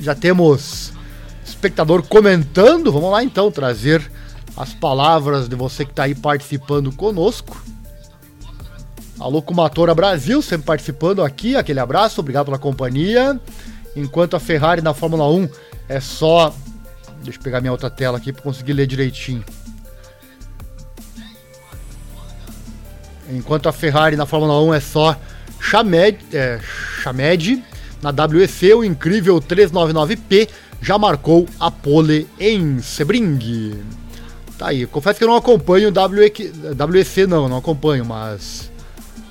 já 0.00 0.14
temos 0.14 0.92
espectador 1.44 2.04
comentando. 2.04 2.92
Vamos 2.92 3.10
lá 3.10 3.24
então 3.24 3.50
trazer 3.50 4.08
as 4.56 4.72
palavras 4.72 5.48
de 5.48 5.56
você 5.56 5.84
que 5.84 5.90
está 5.90 6.04
aí 6.04 6.14
participando 6.14 6.92
conosco. 6.92 7.60
Alô 9.18 9.42
Kumatora 9.42 9.96
Brasil, 9.96 10.40
sempre 10.42 10.64
participando 10.64 11.24
aqui. 11.24 11.56
Aquele 11.56 11.80
abraço, 11.80 12.20
obrigado 12.20 12.44
pela 12.44 12.58
companhia. 12.58 13.40
Enquanto 13.96 14.36
a 14.36 14.40
Ferrari 14.40 14.80
na 14.80 14.94
Fórmula 14.94 15.28
1 15.28 15.48
é 15.88 15.98
só 15.98 16.54
Deixa 17.22 17.38
eu 17.38 17.42
pegar 17.42 17.60
minha 17.60 17.72
outra 17.72 17.90
tela 17.90 18.18
aqui 18.18 18.32
para 18.32 18.42
conseguir 18.42 18.72
ler 18.72 18.86
direitinho. 18.86 19.44
Enquanto 23.30 23.68
a 23.68 23.72
Ferrari 23.72 24.16
na 24.16 24.24
Fórmula 24.24 24.60
1 24.62 24.74
é 24.74 24.80
só 24.80 25.16
Chamed, 25.60 26.18
é, 26.32 26.58
na 28.00 28.10
WEC 28.10 28.72
o 28.74 28.84
incrível 28.84 29.40
399P 29.40 30.48
já 30.80 30.96
marcou 30.96 31.46
a 31.58 31.70
pole 31.70 32.26
em 32.38 32.80
Sebring. 32.80 33.82
Tá 34.56 34.68
aí, 34.68 34.86
confesso 34.86 35.18
que 35.18 35.24
eu 35.24 35.28
não 35.28 35.36
acompanho 35.36 35.90
o 35.90 36.08
WEC 36.08 37.26
não, 37.26 37.48
não 37.48 37.58
acompanho, 37.58 38.04
mas 38.04 38.70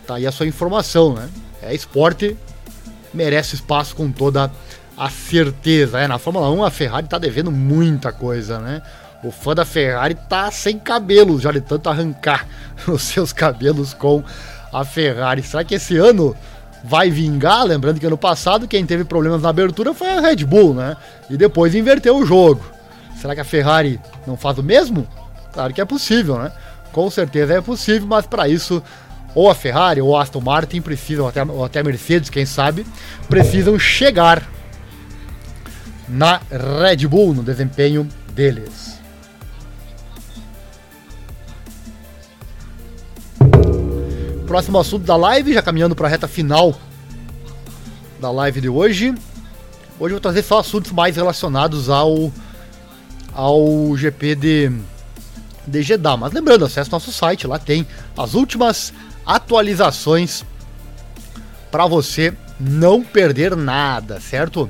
tá 0.06 0.16
aí 0.16 0.28
a 0.28 0.32
sua 0.32 0.46
informação, 0.46 1.14
né? 1.14 1.30
É 1.62 1.74
esporte, 1.74 2.38
merece 3.14 3.56
espaço 3.56 3.96
com 3.96 4.12
toda 4.12 4.46
a 4.46 4.52
a 4.98 5.10
certeza. 5.10 6.00
É, 6.00 6.08
na 6.08 6.18
Fórmula 6.18 6.50
1 6.50 6.64
a 6.64 6.72
Ferrari 6.72 7.08
tá 7.08 7.18
devendo 7.18 7.52
muita 7.52 8.12
coisa, 8.12 8.60
né? 8.60 8.82
O 9.24 9.32
fã 9.32 9.54
da 9.54 9.66
Ferrari 9.66 10.16
tá 10.16 10.50
sem 10.52 10.80
cabelos 10.80 11.42
já 11.42 11.52
de 11.52 11.62
tanto 11.62 11.90
arrancar 11.90 12.48
os 12.88 13.04
seus 13.04 13.32
cabelos 13.32 13.94
com 13.94 14.24
a 14.74 14.84
Ferrari. 14.84 15.44
Será 15.44 15.64
que 15.64 15.76
esse 15.76 15.98
ano 15.98 16.36
vai 16.84 17.10
vingar? 17.10 17.64
Lembrando 17.64 18.00
que 18.00 18.06
ano 18.06 18.18
passado 18.18 18.68
quem 18.68 18.86
teve 18.86 19.04
problemas 19.04 19.42
na 19.42 19.50
abertura 19.50 19.94
foi 19.94 20.10
a 20.10 20.20
Red 20.20 20.38
Bull, 20.38 20.74
né? 20.74 20.98
E 21.30 21.38
depois 21.38 21.76
inverteu 21.76 22.18
o 22.18 22.26
jogo. 22.26 22.64
Será 23.20 23.34
que 23.36 23.42
a 23.42 23.46
Ferrari 23.46 24.00
não 24.26 24.38
faz 24.38 24.58
o 24.58 24.64
mesmo? 24.64 25.08
Claro 25.52 25.74
que 25.74 25.82
é 25.82 25.86
possível, 25.86 26.38
né? 26.38 26.52
Com 26.92 27.10
certeza 27.10 27.54
é 27.54 27.62
possível, 27.62 28.08
mas 28.08 28.26
para 28.26 28.48
isso 28.48 28.82
ou 29.34 29.50
a 29.50 29.56
Ferrari 29.56 30.02
ou 30.02 30.16
a 30.16 30.24
Aston 30.24 30.42
Martin 30.42 30.82
precisam, 30.82 31.28
até, 31.28 31.44
ou 31.44 31.64
até 31.64 31.80
a 31.80 31.84
Mercedes, 31.84 32.30
quem 32.30 32.46
sabe, 32.46 32.86
precisam 33.28 33.78
chegar 33.78 34.44
na 36.08 36.42
Red 36.50 37.08
Bull, 37.08 37.34
no 37.34 37.44
desempenho 37.44 38.08
deles. 38.34 38.98
Próximo 44.46 44.80
assunto 44.80 45.06
da 45.06 45.16
live, 45.18 45.54
já 45.54 45.62
caminhando 45.62 45.96
para 45.96 46.08
a 46.08 46.10
reta 46.10 46.28
final 46.28 46.74
da 48.20 48.32
live 48.32 48.62
de 48.62 48.70
hoje. 48.70 49.14
Hoje 50.00 50.14
eu 50.14 50.16
vou 50.16 50.20
trazer 50.20 50.44
só 50.44 50.60
assuntos 50.60 50.92
mais 50.92 51.16
relacionados 51.16 51.90
ao 51.90 52.32
ao 53.34 53.96
GP 53.96 54.36
de, 54.36 54.72
de 55.68 55.84
Jeddah. 55.84 56.18
Mas 56.18 56.34
lembrando, 56.34 56.66
acesse 56.66 56.92
nosso 56.92 57.12
site, 57.12 57.46
lá 57.46 57.60
tem 57.60 57.86
as 58.18 58.34
últimas 58.34 58.92
atualizações 59.26 60.44
para 61.70 61.86
você 61.86 62.34
não 62.60 63.04
perder 63.04 63.56
nada, 63.56 64.20
certo? 64.20 64.68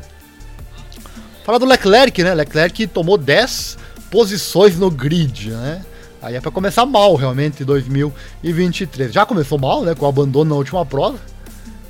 Falar 1.47 1.59
do 1.59 1.65
Leclerc, 1.65 2.21
né? 2.25 2.33
Leclerc 2.33 2.87
tomou 2.87 3.17
10 3.17 3.77
posições 4.11 4.77
no 4.77 4.91
grid, 4.91 5.51
né? 5.51 5.81
Aí 6.21 6.35
é 6.35 6.41
para 6.41 6.51
começar 6.51 6.85
mal 6.85 7.15
realmente 7.15 7.63
2023. 7.63 9.13
Já 9.13 9.25
começou 9.25 9.57
mal, 9.57 9.81
né? 9.85 9.95
Com 9.95 10.05
o 10.05 10.09
abandono 10.09 10.49
na 10.49 10.57
última 10.57 10.85
prova. 10.85 11.17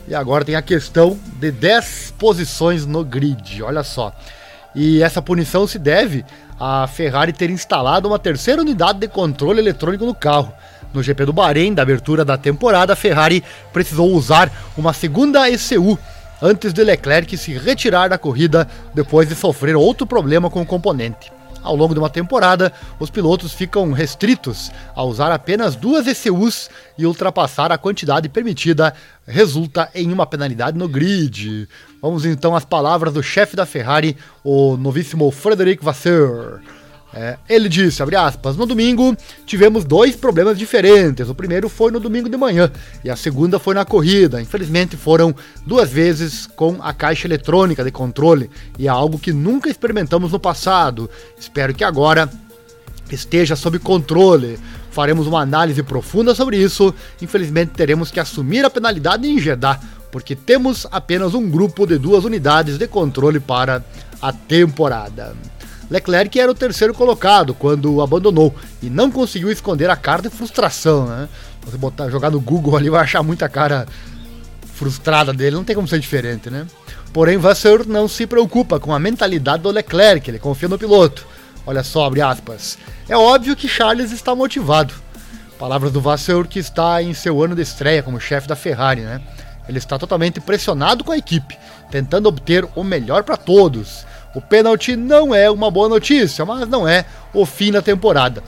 E 0.08 0.13
agora 0.13 0.46
tem 0.46 0.54
a 0.54 0.62
questão 0.62 1.17
de 1.39 1.50
10 1.50 2.13
posições 2.20 2.86
no 2.86 3.04
grid, 3.04 3.63
olha 3.63 3.82
só. 3.82 4.13
E 4.76 5.02
essa 5.02 5.24
punição 5.24 5.65
se 5.65 5.80
deve 5.80 6.24
à 6.60 6.86
Ferrari 6.86 7.34
ter 7.34 7.50
instalado 7.50 8.08
uma 8.08 8.20
terceira 8.20 8.62
unidade 8.62 9.00
de 9.00 9.08
controle 9.08 9.58
eletrônico 9.58 10.06
no 10.06 10.13
carro. 10.13 10.54
No 10.93 11.02
GP 11.02 11.26
do 11.26 11.34
Bahrein, 11.34 11.74
da 11.74 11.82
abertura 11.82 12.24
da 12.24 12.38
temporada, 12.38 12.93
a 12.93 12.96
Ferrari 12.96 13.43
precisou 13.74 14.13
usar 14.13 14.52
uma 14.78 14.93
segunda 14.93 15.50
ECU 15.50 15.98
antes 16.41 16.73
de 16.73 16.84
Leclerc 16.84 17.38
se 17.38 17.54
retirar 17.58 18.10
da 18.10 18.17
corrida 18.17 18.67
depois 18.93 19.28
de 19.28 19.36
sofrer 19.36 19.76
outro 19.76 20.06
problema 20.06 20.50
com 20.50 20.62
o 20.62 20.65
componente. 20.65 21.32
Ao 21.63 21.76
longo 21.76 21.93
de 21.93 22.00
uma 22.00 22.10
temporada, 22.10 22.71
os 23.00 23.10
pilotos 23.10 23.52
ficam 23.52 23.91
restritos 23.91 24.71
a 24.95 25.04
usar 25.04 25.32
apenas 25.32 25.76
duas 25.76 26.08
ECUs 26.08 26.69
e 26.97 27.06
ultrapassar 27.06 27.71
a 27.71 27.78
quantidade 27.78 28.30
permitida 28.30 28.93
resulta 29.28 29.89
em 29.93 30.13
uma 30.13 30.26
penalidade 30.26 30.78
no 30.78 30.88
grid. 30.88 31.67
Vamos 32.02 32.26
então 32.26 32.56
às 32.56 32.63
palavras 32.63 33.13
do 33.13 33.21
chefe 33.21 33.56
da 33.56 33.65
Ferrari, 33.65 34.15
o 34.43 34.78
novíssimo 34.78 35.30
Frederic 35.30 35.84
Vasseur. 35.84 36.62
É, 37.13 37.38
ele 37.48 37.70
disse, 37.70 38.04
abre 38.04 38.15
aspas, 38.15 38.58
no 38.58 38.65
domingo 38.65 39.15
tivemos 39.46 39.86
dois 39.86 40.15
problemas 40.15 40.58
diferentes. 40.58 41.30
O 41.30 41.36
primeiro 41.36 41.70
foi 41.70 41.91
no 41.91 42.00
domingo 42.00 42.30
de 42.30 42.36
manhã 42.36 42.72
e 43.04 43.10
a 43.10 43.15
segunda 43.15 43.58
foi 43.58 43.74
na 43.74 43.86
corrida. 43.86 44.41
Infelizmente 44.41 44.98
foram 44.98 45.34
duas 45.65 45.89
vezes 45.89 46.46
com 46.48 46.78
a 46.82 46.93
caixa 46.93 47.28
eletrônica 47.28 47.84
de 47.84 47.91
controle 47.91 48.50
e 48.78 48.88
é 48.88 48.89
algo 48.89 49.17
que 49.17 49.32
nunca 49.32 49.70
experimentamos 49.70 50.32
no 50.32 50.39
passado. 50.39 51.10
Espero 51.39 51.74
que 51.74 51.84
agora 51.84 52.30
esteja 53.10 53.56
sob 53.56 53.80
controle. 53.80 54.60
Faremos 54.91 55.28
uma 55.28 55.41
análise 55.41 55.82
profunda 55.84 56.36
sobre 56.36 56.58
isso. 56.58 56.93
Infelizmente 57.22 57.72
teremos 57.74 58.12
que 58.12 58.20
assumir 58.20 58.65
a 58.65 58.70
penalidade 58.70 59.28
em 59.28 59.39
Jeddah, 59.39 59.80
porque 60.12 60.36
temos 60.36 60.86
apenas 60.91 61.34
um 61.34 61.50
grupo 61.50 61.88
de 61.88 61.98
duas 61.98 62.26
unidades 62.26 62.78
de 62.78 62.88
controle 62.88 63.39
para 63.39 63.84
a 64.22 64.34
temporada. 64.34 65.36
Leclerc 65.89 66.39
era 66.39 66.52
o 66.52 66.56
terceiro 66.56 66.93
colocado 66.93 67.54
quando 67.54 68.02
abandonou 68.02 68.54
e 68.82 68.89
não 68.89 69.10
conseguiu 69.10 69.52
esconder 69.52 69.89
a 69.89 69.95
cara 69.95 70.21
de 70.21 70.30
frustração, 70.30 71.06
né? 71.06 71.30
Você 71.65 71.78
botar, 71.78 72.10
jogar 72.10 72.30
no 72.30 72.39
Google 72.39 72.76
ali 72.76 72.89
vai 72.89 73.02
achar 73.02 73.23
muita 73.23 73.47
cara 73.47 73.86
frustrada 74.73 75.34
dele, 75.34 75.56
não 75.56 75.63
tem 75.63 75.76
como 75.76 75.88
ser 75.88 76.00
diferente, 76.00 76.50
né? 76.50 76.67
Porém, 77.12 77.38
Vasseur 77.38 77.88
não 77.88 78.08
se 78.08 78.28
preocupa 78.28 78.80
com 78.80 78.93
a 78.93 79.00
mentalidade 79.00 79.63
do 79.63 79.71
Leclerc, 79.71 80.30
ele 80.30 80.39
confia 80.39 80.69
no 80.69 80.78
piloto. 80.78 81.26
Olha 81.65 81.84
só, 81.84 82.06
abre 82.06 82.21
aspas. 82.21 82.78
É 83.10 83.17
óbvio 83.17 83.56
que 83.56 83.67
Charles 83.67 84.12
está 84.12 84.36
motivado. 84.36 84.93
Palavras 85.58 85.91
do 85.91 86.00
Vasseur 86.00 86.47
que 86.47 86.60
está 86.60 87.02
em 87.02 87.13
seu 87.13 87.43
ano 87.43 87.56
de 87.56 87.62
estreia 87.62 88.04
como 88.04 88.19
chefe 88.19 88.47
da 88.47 88.56
Ferrari, 88.56 89.02
né? 89.02 89.21
Ele 89.67 89.78
está 89.78 89.97
totalmente 89.97 90.39
pressionado 90.39 91.04
com 91.04 91.12
a 91.12 91.17
equipe, 91.17 91.58
tentando 91.91 92.30
obter 92.30 92.65
o 92.76 92.84
melhor 92.84 93.23
para 93.23 93.36
todos. 93.36 94.06
O 94.38 94.41
pênalti 94.41 94.95
não 94.95 95.34
é 95.34 95.50
uma 95.50 95.71
boa 95.71 95.89
notícia, 95.89 96.45
mas 96.45 96.69
não 96.69 96.88
é 96.88 97.06
o 97.34 97.43
fim 97.43 97.71
da 97.71 97.82
temporada. 97.82 98.43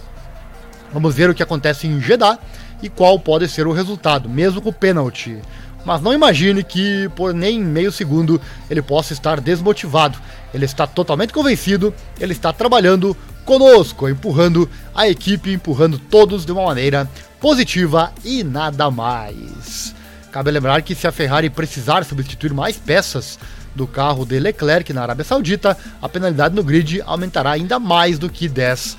Vamos 0.93 1.15
ver 1.15 1.31
o 1.31 1.33
que 1.33 1.41
acontece 1.41 1.87
em 1.87 1.99
Jeddah 1.99 2.37
e 2.79 2.87
qual 2.87 3.19
pode 3.19 3.49
ser 3.49 3.65
o 3.65 3.71
resultado, 3.71 4.29
mesmo 4.29 4.61
com 4.61 4.69
o 4.69 4.73
pênalti. 4.73 5.39
Mas 5.83 5.99
não 5.99 6.13
imagine 6.13 6.63
que 6.63 7.09
por 7.15 7.33
nem 7.33 7.59
meio 7.59 7.91
segundo 7.91 8.39
ele 8.69 8.83
possa 8.83 9.13
estar 9.13 9.41
desmotivado. 9.41 10.19
Ele 10.53 10.63
está 10.63 10.85
totalmente 10.85 11.33
convencido, 11.33 11.91
ele 12.19 12.33
está 12.33 12.53
trabalhando 12.53 13.17
conosco, 13.43 14.07
empurrando 14.07 14.69
a 14.93 15.09
equipe, 15.09 15.51
empurrando 15.51 15.97
todos 15.97 16.45
de 16.45 16.51
uma 16.51 16.65
maneira 16.65 17.09
positiva 17.39 18.13
e 18.23 18.43
nada 18.43 18.91
mais. 18.91 19.95
Cabe 20.31 20.51
lembrar 20.51 20.83
que 20.83 20.93
se 20.93 21.07
a 21.07 21.11
Ferrari 21.11 21.49
precisar 21.49 22.05
substituir 22.05 22.53
mais 22.53 22.77
peças 22.77 23.39
do 23.75 23.87
carro 23.87 24.25
de 24.25 24.39
Leclerc 24.39 24.91
na 24.93 25.01
Arábia 25.01 25.23
Saudita, 25.23 25.77
a 26.01 26.09
penalidade 26.09 26.55
no 26.55 26.63
grid 26.63 27.01
aumentará 27.05 27.51
ainda 27.51 27.79
mais 27.79 28.19
do 28.19 28.29
que 28.29 28.47
10 28.47 28.97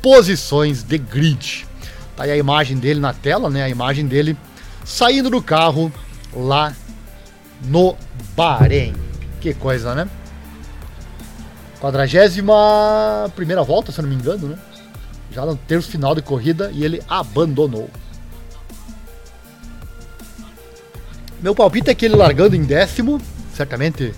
posições 0.00 0.82
de 0.82 0.98
grid. 0.98 1.66
Tá 2.16 2.24
aí 2.24 2.30
a 2.30 2.36
imagem 2.36 2.76
dele 2.78 3.00
na 3.00 3.12
tela, 3.12 3.48
né? 3.48 3.62
A 3.62 3.68
imagem 3.68 4.06
dele 4.06 4.36
saindo 4.84 5.30
do 5.30 5.42
carro 5.42 5.92
lá 6.34 6.74
no 7.64 7.96
Bahrein. 8.36 8.94
Que 9.40 9.54
coisa, 9.54 9.94
né? 9.94 10.08
Quadragésima 11.80 13.30
primeira 13.34 13.62
volta, 13.62 13.90
se 13.90 13.98
eu 13.98 14.02
não 14.02 14.10
me 14.10 14.16
engano, 14.16 14.48
né? 14.48 14.58
Já 15.32 15.44
no 15.46 15.56
terço 15.56 15.90
final 15.90 16.14
de 16.14 16.22
corrida 16.22 16.70
e 16.72 16.84
ele 16.84 17.02
abandonou. 17.08 17.90
Meu 21.40 21.56
palpite 21.56 21.90
é 21.90 21.94
que 21.94 22.04
ele 22.04 22.14
largando 22.14 22.54
em 22.54 22.62
décimo, 22.62 23.20
certamente. 23.54 24.14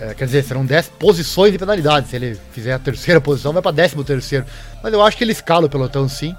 É, 0.00 0.14
quer 0.14 0.24
dizer, 0.24 0.42
serão 0.44 0.64
10 0.64 0.88
posições 0.98 1.52
de 1.52 1.58
penalidade. 1.58 2.08
Se 2.08 2.16
ele 2.16 2.38
fizer 2.52 2.72
a 2.72 2.78
terceira 2.78 3.20
posição, 3.20 3.52
vai 3.52 3.60
para 3.60 3.72
décimo 3.72 4.02
terceiro. 4.02 4.46
Mas 4.82 4.92
eu 4.92 5.02
acho 5.02 5.16
que 5.16 5.24
ele 5.24 5.32
escala 5.32 5.66
o 5.66 5.70
pelotão 5.70 6.08
sim. 6.08 6.34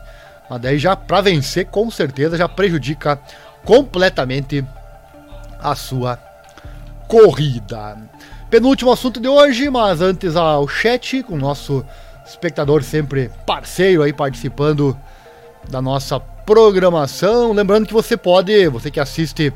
Mas 0.50 0.62
daí 0.62 0.80
já 0.80 0.96
para 0.96 1.22
vencer, 1.22 1.68
com 1.68 1.90
certeza, 1.92 2.36
já 2.36 2.50
prejudica 2.50 3.20
completamente 3.64 4.66
a 5.60 5.76
sua 5.76 6.18
corrida. 7.08 7.98
Penúltimo 8.50 8.92
assunto 8.92 9.20
de 9.20 9.28
hoje, 9.28 9.70
mas 9.70 10.02
antes 10.02 10.36
ao 10.36 10.68
chat 10.68 11.24
com 11.24 11.36
o 11.36 11.38
nosso 11.38 11.86
espectador 12.26 12.84
sempre 12.84 13.32
parceiro 13.46 14.04
aí 14.04 14.12
participando 14.12 14.98
da 15.70 15.82
nossa 15.82 16.20
programação. 16.20 17.54
Lembrando 17.54 17.88
que 17.88 17.94
você 17.94 18.18
pode, 18.18 18.68
você 18.68 18.90
que 18.92 19.00
assiste 19.00 19.54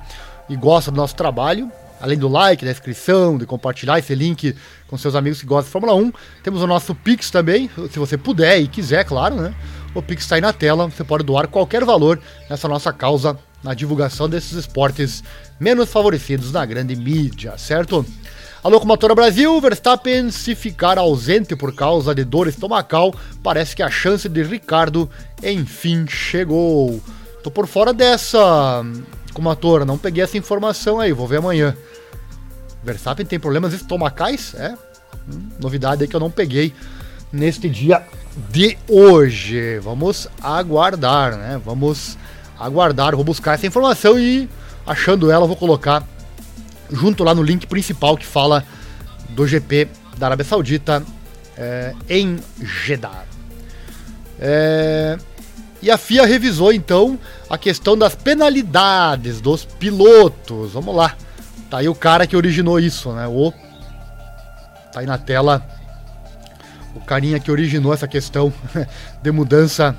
e 0.50 0.56
gosta 0.56 0.92
do 0.92 0.98
nosso 0.98 1.16
trabalho, 1.16 1.72
além 2.00 2.18
do 2.18 2.28
like, 2.28 2.66
da 2.66 2.72
inscrição, 2.72 3.38
de 3.38 3.46
compartilhar 3.46 4.00
esse 4.00 4.14
link 4.14 4.56
com 4.88 4.98
seus 4.98 5.16
amigos 5.16 5.40
que 5.40 5.46
gostam 5.46 5.66
de 5.66 5.72
Fórmula 5.72 5.96
1, 5.96 6.12
temos 6.44 6.62
o 6.62 6.68
nosso 6.68 6.94
Pix 6.94 7.32
também, 7.32 7.70
se 7.92 7.98
você 7.98 8.18
puder 8.18 8.60
e 8.60 8.68
quiser, 8.68 9.06
claro, 9.06 9.36
né? 9.36 9.56
O 9.94 10.02
Pix 10.02 10.24
está 10.24 10.36
aí 10.36 10.42
na 10.42 10.52
tela, 10.52 10.88
você 10.88 11.04
pode 11.04 11.24
doar 11.24 11.48
qualquer 11.48 11.84
valor 11.86 12.20
nessa 12.50 12.68
nossa 12.68 12.92
causa 12.92 13.38
na 13.64 13.74
divulgação 13.74 14.30
desses 14.30 14.52
esportes 14.52 15.24
menos 15.60 15.90
favorecidos 15.90 16.52
na 16.52 16.66
grande 16.66 16.96
mídia, 16.96 17.58
certo? 17.58 18.06
A 18.64 18.68
locomotora 18.68 19.16
Brasil, 19.16 19.62
Verstappen 19.62 20.32
se 20.32 20.54
ficar 20.54 20.98
ausente 20.98 21.56
por 21.56 21.74
causa 21.74 22.14
de 22.14 22.24
dor 22.24 22.48
estomacal, 22.48 23.14
parece 23.42 23.76
que 23.76 23.84
a 23.84 23.90
chance 23.90 24.28
de 24.28 24.44
Ricardo 24.44 25.10
enfim 25.42 26.06
chegou. 26.08 27.02
Tô 27.44 27.52
por 27.52 27.68
fora 27.68 27.94
dessa, 27.94 28.84
locomotora, 29.36 29.84
não 29.84 29.98
peguei 29.98 30.24
essa 30.24 30.38
informação 30.38 31.00
aí, 31.00 31.12
vou 31.12 31.28
ver 31.28 31.38
amanhã. 31.38 31.76
Verstappen 32.84 33.26
tem 33.26 33.40
problemas 33.40 33.74
estomacais? 33.74 34.56
É, 34.56 34.76
hum, 35.28 35.50
novidade 35.60 36.04
aí 36.04 36.08
que 36.08 36.16
eu 36.16 36.20
não 36.20 36.32
peguei 36.32 36.74
neste 37.32 37.70
dia 37.70 38.04
de 38.50 38.78
hoje. 38.88 39.80
Vamos 39.80 40.28
aguardar, 40.42 41.36
né? 41.36 41.62
Vamos 41.64 42.18
aguardar, 42.58 43.16
vou 43.16 43.26
buscar 43.26 43.56
essa 43.56 43.68
informação 43.68 44.18
e 44.18 44.50
achando 44.88 45.30
ela, 45.30 45.46
vou 45.46 45.56
colocar 45.56 46.08
junto 46.92 47.24
lá 47.24 47.34
no 47.34 47.44
link 47.44 47.68
principal 47.68 48.16
que 48.16 48.26
fala 48.26 48.64
do 49.30 49.46
GP 49.46 49.90
da 50.18 50.28
Arábia 50.28 50.46
Saudita 50.46 51.04
é, 51.58 51.94
em 52.08 52.40
Jeddah. 52.62 53.26
É, 54.40 55.18
e 55.86 55.92
a 55.92 56.00
FIA 56.00 56.26
revisou 56.26 56.74
então 56.74 57.20
a 57.48 57.60
questão 57.60 57.96
das 57.96 58.16
penalidades 58.16 59.40
dos 59.40 59.64
pilotos. 59.64 60.74
Vamos 60.74 60.96
lá. 60.96 61.16
Tá 61.70 61.78
aí 61.78 61.88
o 61.88 61.94
cara 61.94 62.26
que 62.26 62.36
originou 62.36 62.80
isso, 62.80 63.12
né? 63.12 63.28
O 63.28 63.54
tá 64.92 65.02
aí 65.02 65.06
na 65.06 65.20
tela 65.20 65.64
o 66.96 67.02
carinha 67.02 67.40
que 67.40 67.52
originou 67.52 67.94
essa 67.94 68.08
questão 68.08 68.52
de 69.22 69.32
mudança 69.32 69.96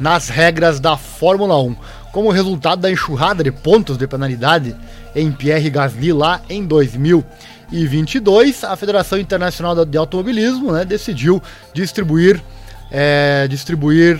nas 0.00 0.30
regras 0.30 0.80
da 0.80 0.96
Fórmula 0.96 1.60
1. 1.60 1.76
Como 2.10 2.30
resultado 2.30 2.80
da 2.80 2.90
enxurrada 2.90 3.44
de 3.44 3.52
pontos 3.52 3.98
de 3.98 4.06
penalidade 4.06 4.74
em 5.14 5.30
Pierre 5.30 5.68
Gasly 5.68 6.14
lá 6.14 6.40
em 6.48 6.64
2022, 6.64 8.64
a 8.64 8.74
Federação 8.74 9.18
Internacional 9.18 9.84
de 9.84 9.98
Automobilismo 9.98 10.72
né, 10.72 10.82
decidiu 10.82 11.42
distribuir, 11.74 12.42
é, 12.90 13.46
distribuir 13.50 14.18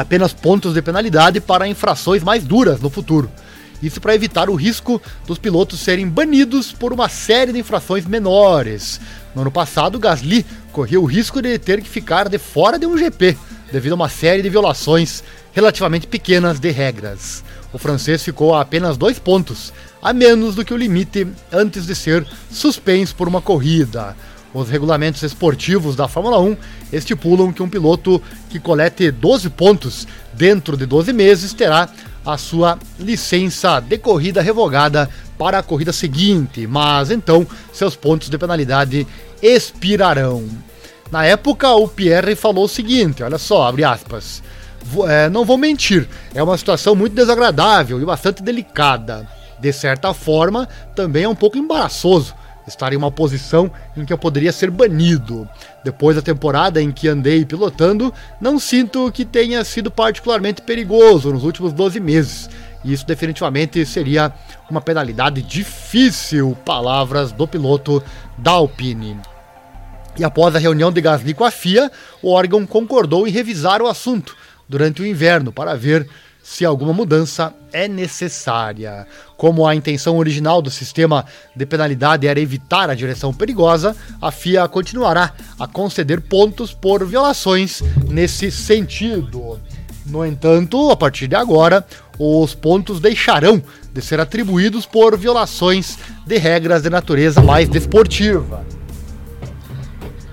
apenas 0.00 0.32
pontos 0.32 0.74
de 0.74 0.82
penalidade 0.82 1.40
para 1.40 1.68
infrações 1.68 2.22
mais 2.22 2.44
duras 2.44 2.80
no 2.80 2.90
futuro. 2.90 3.30
Isso 3.82 4.00
para 4.00 4.14
evitar 4.14 4.50
o 4.50 4.54
risco 4.54 5.00
dos 5.26 5.38
pilotos 5.38 5.80
serem 5.80 6.08
banidos 6.08 6.72
por 6.72 6.92
uma 6.92 7.08
série 7.08 7.52
de 7.52 7.58
infrações 7.58 8.06
menores. 8.06 9.00
No 9.34 9.42
ano 9.42 9.50
passado, 9.50 9.98
Gasly 9.98 10.44
corria 10.72 11.00
o 11.00 11.04
risco 11.04 11.40
de 11.40 11.58
ter 11.58 11.80
que 11.80 11.88
ficar 11.88 12.28
de 12.28 12.38
fora 12.38 12.78
de 12.78 12.86
um 12.86 12.98
GP, 12.98 13.36
devido 13.72 13.92
a 13.92 13.96
uma 13.96 14.08
série 14.08 14.42
de 14.42 14.48
violações 14.48 15.22
relativamente 15.52 16.06
pequenas 16.06 16.58
de 16.58 16.70
regras 16.70 17.44
o 17.72 17.78
francês 17.78 18.22
ficou 18.22 18.54
a 18.54 18.60
apenas 18.60 18.96
dois 18.96 19.18
pontos, 19.18 19.72
a 20.00 20.12
menos 20.12 20.54
do 20.54 20.64
que 20.64 20.72
o 20.72 20.76
limite 20.76 21.26
antes 21.52 21.86
de 21.86 21.94
ser 21.94 22.26
suspenso 22.50 23.14
por 23.14 23.28
uma 23.28 23.42
corrida. 23.42 24.16
Os 24.58 24.68
regulamentos 24.68 25.22
esportivos 25.22 25.94
da 25.94 26.08
Fórmula 26.08 26.40
1 26.40 26.56
estipulam 26.92 27.52
que 27.52 27.62
um 27.62 27.68
piloto 27.68 28.20
que 28.50 28.58
colete 28.58 29.08
12 29.08 29.50
pontos 29.50 30.08
dentro 30.32 30.76
de 30.76 30.84
12 30.84 31.12
meses 31.12 31.52
terá 31.52 31.88
a 32.26 32.36
sua 32.36 32.76
licença 32.98 33.78
de 33.78 33.96
corrida 33.98 34.42
revogada 34.42 35.08
para 35.38 35.60
a 35.60 35.62
corrida 35.62 35.92
seguinte, 35.92 36.66
mas 36.66 37.12
então 37.12 37.46
seus 37.72 37.94
pontos 37.94 38.28
de 38.28 38.36
penalidade 38.36 39.06
expirarão. 39.40 40.44
Na 41.08 41.24
época, 41.24 41.70
o 41.70 41.86
Pierre 41.86 42.34
falou 42.34 42.64
o 42.64 42.68
seguinte: 42.68 43.22
olha 43.22 43.38
só, 43.38 43.68
abre 43.68 43.84
aspas 43.84 44.42
é, 45.08 45.28
não 45.28 45.44
vou 45.44 45.56
mentir, 45.56 46.08
é 46.34 46.42
uma 46.42 46.58
situação 46.58 46.96
muito 46.96 47.14
desagradável 47.14 48.00
e 48.00 48.04
bastante 48.04 48.42
delicada. 48.42 49.28
De 49.60 49.72
certa 49.72 50.12
forma, 50.14 50.68
também 50.96 51.24
é 51.24 51.28
um 51.28 51.34
pouco 51.34 51.58
embaraçoso 51.58 52.34
estar 52.68 52.92
em 52.92 52.96
uma 52.96 53.10
posição 53.10 53.70
em 53.96 54.04
que 54.04 54.12
eu 54.12 54.18
poderia 54.18 54.52
ser 54.52 54.70
banido. 54.70 55.48
Depois 55.84 56.16
da 56.16 56.22
temporada 56.22 56.80
em 56.80 56.92
que 56.92 57.08
andei 57.08 57.44
pilotando, 57.44 58.12
não 58.40 58.58
sinto 58.58 59.10
que 59.10 59.24
tenha 59.24 59.64
sido 59.64 59.90
particularmente 59.90 60.62
perigoso 60.62 61.32
nos 61.32 61.44
últimos 61.44 61.72
12 61.72 61.98
meses. 61.98 62.48
E 62.84 62.92
isso 62.92 63.06
definitivamente 63.06 63.84
seria 63.84 64.32
uma 64.70 64.80
penalidade 64.80 65.42
difícil, 65.42 66.56
palavras 66.64 67.32
do 67.32 67.48
piloto 67.48 68.02
da 68.36 68.52
Alpine. 68.52 69.16
E 70.16 70.24
após 70.24 70.54
a 70.54 70.58
reunião 70.58 70.92
de 70.92 71.00
Gasly 71.00 71.34
com 71.34 71.44
a 71.44 71.50
FIA, 71.50 71.90
o 72.22 72.30
órgão 72.30 72.66
concordou 72.66 73.26
em 73.26 73.30
revisar 73.30 73.80
o 73.80 73.86
assunto 73.86 74.36
durante 74.68 75.00
o 75.00 75.06
inverno 75.06 75.52
para 75.52 75.76
ver 75.76 76.08
se 76.48 76.64
alguma 76.64 76.94
mudança 76.94 77.52
é 77.70 77.86
necessária. 77.86 79.06
Como 79.36 79.66
a 79.66 79.74
intenção 79.74 80.16
original 80.16 80.62
do 80.62 80.70
sistema 80.70 81.26
de 81.54 81.66
penalidade 81.66 82.26
era 82.26 82.40
evitar 82.40 82.88
a 82.88 82.94
direção 82.94 83.34
perigosa, 83.34 83.94
a 84.20 84.30
FIA 84.30 84.66
continuará 84.66 85.34
a 85.60 85.66
conceder 85.66 86.22
pontos 86.22 86.72
por 86.72 87.04
violações 87.04 87.82
nesse 88.08 88.50
sentido. 88.50 89.60
No 90.06 90.24
entanto, 90.24 90.90
a 90.90 90.96
partir 90.96 91.28
de 91.28 91.36
agora, 91.36 91.86
os 92.18 92.54
pontos 92.54 92.98
deixarão 92.98 93.62
de 93.92 94.00
ser 94.00 94.18
atribuídos 94.18 94.86
por 94.86 95.18
violações 95.18 95.98
de 96.26 96.38
regras 96.38 96.82
de 96.82 96.88
natureza 96.88 97.42
mais 97.42 97.68
desportiva 97.68 98.64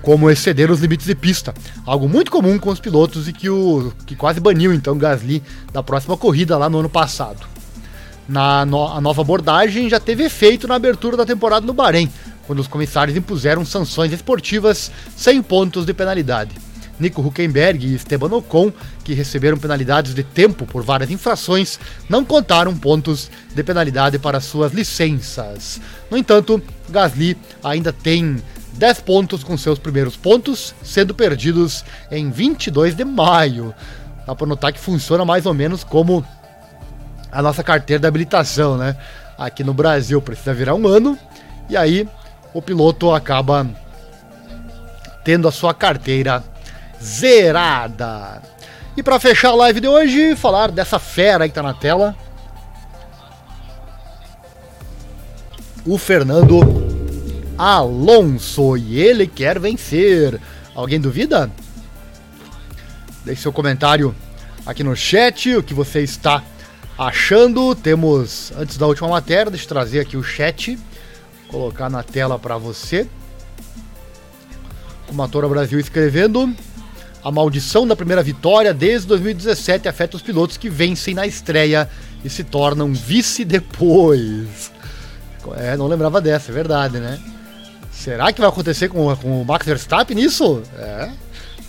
como 0.06 0.30
exceder 0.30 0.70
os 0.70 0.80
limites 0.80 1.08
de 1.08 1.16
pista, 1.16 1.51
algo 1.84 2.08
muito 2.08 2.30
comum 2.30 2.60
com 2.60 2.70
os 2.70 2.80
pilotos 2.80 3.28
e 3.28 3.34
que, 3.34 3.49
o, 3.49 3.91
que 4.06 4.16
quase 4.16 4.39
baniu 4.39 4.72
então 4.72 4.95
Gasly 4.95 5.41
da 5.74 5.82
próxima 5.82 6.16
corrida 6.16 6.56
lá 6.60 6.70
no 6.70 6.78
ano 6.78 6.89
passado. 6.89 7.43
Na 8.30 8.64
no, 8.66 8.86
a 8.86 9.01
nova 9.01 9.24
abordagem 9.24 9.89
já 9.89 9.99
teve 9.99 10.24
efeito 10.24 10.68
na 10.68 10.76
abertura 10.76 11.18
da 11.18 11.26
temporada 11.26 11.66
no 11.66 11.74
Bahrein, 11.74 12.08
quando 12.45 12.60
os 12.60 12.68
comissários 12.68 13.18
impuseram 13.18 13.66
sanções 13.66 14.14
esportivas 14.14 14.91
sem 15.18 15.41
pontos 15.41 15.88
de 15.88 15.93
penalidade. 15.93 16.56
Nico 16.99 17.22
Huckenberg 17.22 17.88
e 17.88 17.95
Esteban 17.95 18.32
Ocon, 18.32 18.72
que 19.03 19.16
receberam 19.16 19.58
penalidades 19.58 20.14
de 20.14 20.24
tempo 20.24 20.68
por 20.68 20.84
várias 20.84 21.10
infrações, 21.10 21.80
não 22.08 22.24
contaram 22.24 22.78
pontos 22.78 23.30
de 23.56 23.64
penalidade 23.64 24.20
para 24.20 24.39
suas 24.39 24.72
licenças. 24.72 25.82
No 26.12 26.16
entanto, 26.16 26.62
Gasly 26.89 27.36
ainda 27.64 27.91
tem 27.91 28.38
10 28.78 29.01
pontos 29.01 29.43
com 29.43 29.57
seus 29.57 29.80
primeiros 29.80 30.15
pontos, 30.15 30.73
sendo 30.84 31.13
perdidos 31.13 31.84
em 32.11 32.30
22 32.30 32.95
de 32.95 33.05
maio. 33.05 33.73
Dá 34.26 34.36
para 34.36 34.47
notar 34.47 34.73
que 34.73 34.80
funciona 34.80 35.23
mais 35.23 35.45
ou 35.45 35.53
menos 35.53 35.84
como 35.84 36.26
a 37.32 37.41
nossa 37.41 37.63
carteira 37.63 37.99
de 38.01 38.07
habilitação, 38.07 38.78
né? 38.78 38.95
Aqui 39.38 39.63
no 39.63 39.73
Brasil 39.73 40.21
precisa 40.21 40.53
virar 40.53 40.76
um 40.76 40.88
ano 40.88 41.17
e 41.69 41.76
aí 41.76 42.07
o 42.53 42.61
piloto 42.61 43.13
acaba 43.13 43.67
tendo 45.23 45.47
a 45.47 45.51
sua 45.51 45.73
carteira 45.73 46.43
zerada. 47.01 48.41
E 48.95 49.03
para 49.03 49.19
fechar 49.19 49.49
a 49.49 49.55
live 49.55 49.82
de 49.82 49.88
hoje, 49.88 50.36
falar 50.36 50.71
dessa 50.71 50.99
fera 50.99 51.43
aí 51.43 51.49
que 51.49 51.55
tá 51.55 51.63
na 51.63 51.73
tela. 51.73 52.15
o 55.86 55.99
Fernando 55.99 56.85
Alonso. 57.58 58.78
E 58.78 58.99
ele 58.99 59.28
quer 59.28 59.60
vencer. 59.60 60.39
Alguém 60.74 60.99
duvida? 60.99 61.49
Deixe 63.24 63.41
seu 63.41 63.53
comentário 63.53 64.14
aqui 64.66 64.84
no 64.84 64.95
chat, 64.95 65.56
o 65.56 65.64
que 65.64 65.74
você 65.74 66.01
está 66.01 66.43
achando. 66.97 67.74
Temos, 67.76 68.51
antes 68.58 68.78
da 68.78 68.88
última 68.88 69.08
matéria, 69.08 69.49
deixa 69.49 69.66
eu 69.66 69.70
trazer 69.70 69.99
aqui 69.99 70.18
o 70.18 70.24
chat, 70.24 70.78
colocar 71.47 71.89
na 71.89 72.03
tela 72.03 72.38
para 72.38 72.58
você. 72.58 73.08
Comatora 75.08 75.47
Brasil 75.47 75.80
escrevendo. 75.80 76.53
A 77.24 77.32
maldição 77.32 77.88
da 77.88 77.95
primeira 77.95 78.22
vitória 78.22 78.72
desde 78.72 79.08
2017 79.08 79.88
afeta 79.88 80.16
os 80.16 80.22
pilotos 80.22 80.58
que 80.58 80.70
vencem 80.70 81.16
na 81.16 81.26
estreia 81.26 81.89
e 82.24 82.30
se 82.30 82.43
tornam 82.43 82.93
vice 82.93 83.43
depois. 83.43 84.72
É, 85.58 85.76
não 85.76 85.88
lembrava 85.88 86.22
dessa, 86.22 86.51
é 86.51 86.53
verdade, 86.53 86.99
né? 86.99 87.20
Será 87.96 88.32
que 88.32 88.39
vai 88.39 88.50
acontecer 88.50 88.89
com, 88.89 89.16
com 89.16 89.41
o 89.41 89.46
Max 89.46 89.66
Verstappen 89.66 90.16
nisso? 90.16 90.62
É. 90.78 91.10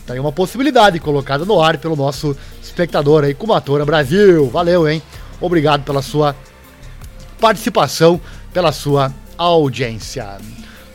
Tá 0.04 0.14
uma 0.14 0.32
possibilidade 0.32 0.98
colocada 1.00 1.44
no 1.44 1.62
ar 1.62 1.78
pelo 1.78 1.96
nosso 1.96 2.36
espectador 2.62 3.24
aí, 3.24 3.32
Kumatora 3.32 3.84
Brasil. 3.84 4.48
Valeu, 4.50 4.88
hein? 4.88 5.00
Obrigado 5.40 5.82
pela 5.82 6.02
sua 6.02 6.36
participação, 7.40 8.20
pela 8.52 8.72
sua 8.72 9.12
audiência. 9.38 10.36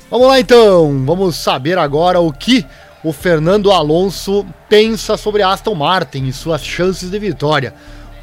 Vamos 0.09 0.27
lá 0.27 0.39
então, 0.39 1.03
vamos 1.05 1.35
saber 1.37 1.77
agora 1.77 2.19
o 2.19 2.31
que 2.31 2.65
o 3.03 3.11
Fernando 3.11 3.71
Alonso 3.71 4.45
pensa 4.69 5.17
sobre 5.17 5.41
Aston 5.41 5.75
Martin 5.75 6.25
e 6.25 6.33
suas 6.33 6.63
chances 6.63 7.09
de 7.09 7.17
vitória. 7.17 7.73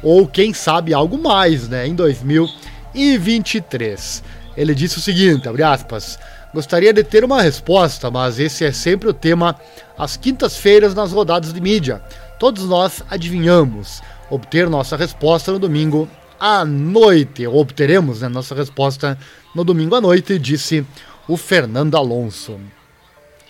Ou 0.01 0.25
quem 0.27 0.53
sabe 0.53 0.93
algo 0.93 1.17
mais, 1.17 1.67
né, 1.67 1.85
em 1.85 1.95
2023. 1.95 4.23
Ele 4.55 4.73
disse 4.73 4.97
o 4.97 5.01
seguinte, 5.01 5.49
abre 5.49 5.63
aspas, 5.63 6.17
gostaria 6.53 6.93
de 6.93 7.03
ter 7.03 7.23
uma 7.23 7.41
resposta, 7.41 8.09
mas 8.09 8.39
esse 8.39 8.65
é 8.65 8.71
sempre 8.71 9.09
o 9.09 9.13
tema 9.13 9.55
às 9.97 10.17
quintas-feiras 10.17 10.93
nas 10.93 11.11
rodadas 11.11 11.53
de 11.53 11.61
mídia. 11.61 12.01
Todos 12.39 12.65
nós 12.65 13.03
adivinhamos 13.09 14.01
obter 14.29 14.69
nossa 14.69 14.95
resposta 14.95 15.51
no 15.51 15.59
domingo 15.59 16.07
à 16.39 16.63
noite. 16.63 17.45
Ou 17.45 17.59
obteremos 17.59 18.21
né, 18.21 18.29
nossa 18.29 18.55
resposta 18.55 19.17
no 19.53 19.63
domingo 19.63 19.95
à 19.95 20.01
noite, 20.01 20.39
disse 20.39 20.85
o 21.27 21.35
Fernando 21.35 21.95
Alonso. 21.95 22.59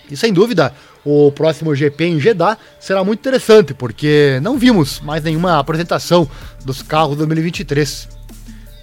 E 0.09 0.17
sem 0.17 0.33
dúvida, 0.33 0.73
o 1.05 1.31
próximo 1.31 1.75
GP 1.75 2.05
em 2.05 2.19
Jeddah 2.19 2.57
será 2.79 3.03
muito 3.03 3.19
interessante, 3.19 3.73
porque 3.73 4.39
não 4.41 4.57
vimos 4.57 4.99
mais 4.99 5.23
nenhuma 5.23 5.59
apresentação 5.59 6.27
dos 6.65 6.81
carros 6.81 7.15
2023. 7.17 8.18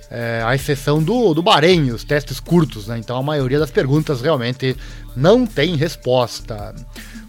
É, 0.09 0.40
à 0.44 0.54
exceção 0.54 1.02
do, 1.02 1.34
do 1.34 1.42
Bahrein, 1.42 1.90
os 1.90 2.04
testes 2.04 2.38
curtos, 2.38 2.86
né? 2.86 2.96
Então 2.96 3.16
a 3.16 3.22
maioria 3.22 3.59
das 3.59 3.72
perguntas 3.72 4.20
realmente 4.20 4.76
não 5.16 5.44
tem 5.44 5.74
resposta. 5.74 6.74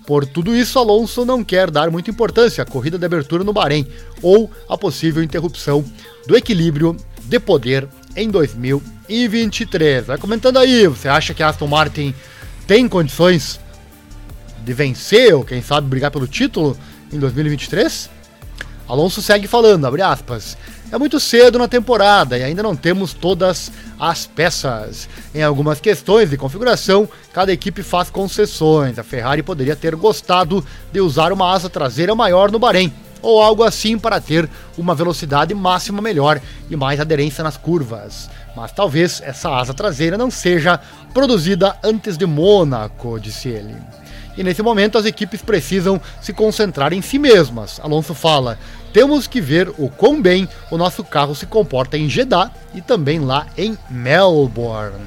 Por 0.05 0.25
tudo 0.25 0.55
isso, 0.55 0.79
Alonso 0.79 1.25
não 1.25 1.43
quer 1.43 1.69
dar 1.69 1.91
muita 1.91 2.09
importância 2.09 2.61
à 2.61 2.65
corrida 2.65 2.97
de 2.97 3.05
abertura 3.05 3.43
no 3.43 3.51
Bahrein 3.51 3.85
ou 4.21 4.49
à 4.69 4.77
possível 4.77 5.21
interrupção 5.21 5.83
do 6.25 6.37
equilíbrio 6.37 6.95
de 7.23 7.39
poder 7.39 7.89
em 8.15 8.29
2023. 8.29 10.05
Vai 10.07 10.17
comentando 10.17 10.57
aí, 10.57 10.87
você 10.87 11.09
acha 11.09 11.33
que 11.33 11.43
Aston 11.43 11.67
Martin 11.67 12.15
tem 12.65 12.87
condições 12.87 13.59
de 14.63 14.73
vencer 14.73 15.35
ou 15.35 15.43
quem 15.43 15.61
sabe 15.61 15.87
brigar 15.87 16.09
pelo 16.09 16.27
título 16.27 16.77
em 17.11 17.19
2023? 17.19 18.09
Alonso 18.87 19.21
segue 19.21 19.47
falando, 19.47 19.85
abre 19.85 20.01
aspas. 20.01 20.57
É 20.89 20.97
muito 20.97 21.19
cedo 21.19 21.59
na 21.59 21.67
temporada 21.67 22.37
e 22.37 22.43
ainda 22.43 22.63
não 22.63 22.73
temos 22.73 23.13
todas 23.13 23.69
as 23.99 24.25
peças. 24.25 25.09
Em 25.35 25.43
algumas 25.43 25.81
questões 25.81 26.29
de 26.29 26.37
configuração, 26.37 27.09
cada 27.33 27.51
equipe 27.51 27.83
faz 27.83 28.09
concessões. 28.09 28.97
A 28.97 29.03
Ferrari 29.03 29.43
poderia 29.43 29.75
ter 29.75 29.93
gostado 29.97 30.65
de 30.93 31.01
usar 31.01 31.33
uma 31.33 31.51
asa 31.51 31.69
traseira 31.69 32.15
maior 32.15 32.49
no 32.49 32.59
Bahrein, 32.59 32.93
ou 33.21 33.41
algo 33.41 33.63
assim 33.63 33.99
para 33.99 34.21
ter 34.21 34.49
uma 34.77 34.95
velocidade 34.95 35.53
máxima 35.53 36.01
melhor 36.01 36.39
e 36.69 36.75
mais 36.77 37.01
aderência 37.01 37.43
nas 37.43 37.57
curvas. 37.57 38.29
Mas 38.55 38.71
talvez 38.71 39.21
essa 39.25 39.49
asa 39.49 39.73
traseira 39.73 40.17
não 40.17 40.31
seja 40.31 40.79
produzida 41.13 41.75
antes 41.83 42.17
de 42.17 42.25
Mônaco, 42.25 43.19
disse 43.19 43.49
ele. 43.49 43.75
E 44.37 44.43
nesse 44.43 44.61
momento 44.61 44.97
as 44.97 45.05
equipes 45.05 45.41
precisam 45.41 45.99
se 46.21 46.31
concentrar 46.31 46.93
em 46.93 47.01
si 47.01 47.17
mesmas. 47.17 47.79
Alonso 47.81 48.13
fala: 48.13 48.59
temos 48.93 49.27
que 49.27 49.41
ver 49.41 49.69
o 49.77 49.89
quão 49.89 50.21
bem 50.21 50.47
o 50.71 50.77
nosso 50.77 51.03
carro 51.03 51.35
se 51.35 51.45
comporta 51.45 51.97
em 51.97 52.07
Jeddah 52.07 52.51
e 52.73 52.81
também 52.81 53.19
lá 53.19 53.47
em 53.57 53.77
Melbourne. 53.89 55.05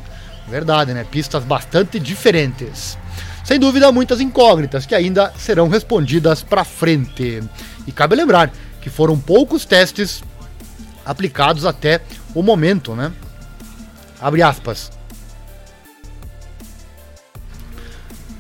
Verdade, 0.49 0.93
né? 0.93 1.05
Pistas 1.09 1.45
bastante 1.45 2.01
diferentes. 2.01 2.99
Sem 3.45 3.59
dúvida, 3.59 3.91
muitas 3.91 4.21
incógnitas 4.21 4.85
que 4.85 4.95
ainda 4.95 5.33
serão 5.37 5.69
respondidas 5.69 6.43
para 6.43 6.65
frente. 6.65 7.43
E 7.87 7.93
cabe 7.93 8.17
lembrar 8.17 8.53
que 8.81 8.91
foram 8.91 9.19
poucos 9.19 9.65
testes 9.65 10.23
aplicados 11.05 11.65
até 11.65 12.01
o 12.35 12.43
momento, 12.43 12.95
né? 12.95 13.13
Abre 14.21 14.43
aspas. 14.43 15.00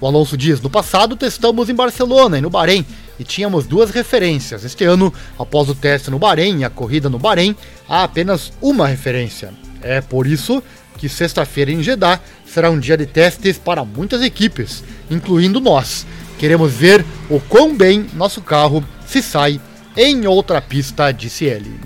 O 0.01 0.07
Alonso 0.07 0.37
diz: 0.37 0.61
No 0.61 0.71
passado 0.71 1.15
testamos 1.15 1.69
em 1.69 1.75
Barcelona 1.75 2.39
e 2.39 2.41
no 2.41 2.51
Bahrein 2.51 2.87
e 3.19 3.25
tínhamos 3.25 3.67
duas 3.67 3.91
referências. 3.91 4.65
Este 4.65 4.85
ano, 4.85 5.13
após 5.39 5.69
o 5.69 5.75
teste 5.75 6.11
no 6.11 6.19
Bahrein 6.19 6.61
e 6.61 6.65
a 6.65 6.71
corrida 6.71 7.11
no 7.11 7.19
Bahrein, 7.19 7.55
há 7.89 8.05
apenas 8.05 8.53
uma 8.63 8.87
referência. 8.87 9.53
É 9.83 10.01
por 10.01 10.27
isso 10.27 10.63
que 10.97 11.09
sexta-feira 11.09 11.71
em 11.71 11.83
Jeddah 11.83 12.21
será 12.47 12.71
um 12.71 12.79
dia 12.79 12.97
de 12.97 13.07
testes 13.07 13.59
para 13.59 13.85
muitas 13.85 14.23
equipes, 14.23 14.83
incluindo 15.11 15.61
nós. 15.61 16.07
Queremos 16.39 16.73
ver 16.73 17.05
o 17.29 17.39
quão 17.41 17.77
bem 17.77 18.07
nosso 18.15 18.41
carro 18.41 18.83
se 19.07 19.23
sai 19.23 19.61
em 19.97 20.27
outra 20.27 20.61
pista, 20.61 21.13
disse 21.13 21.45
ele. 21.45 21.79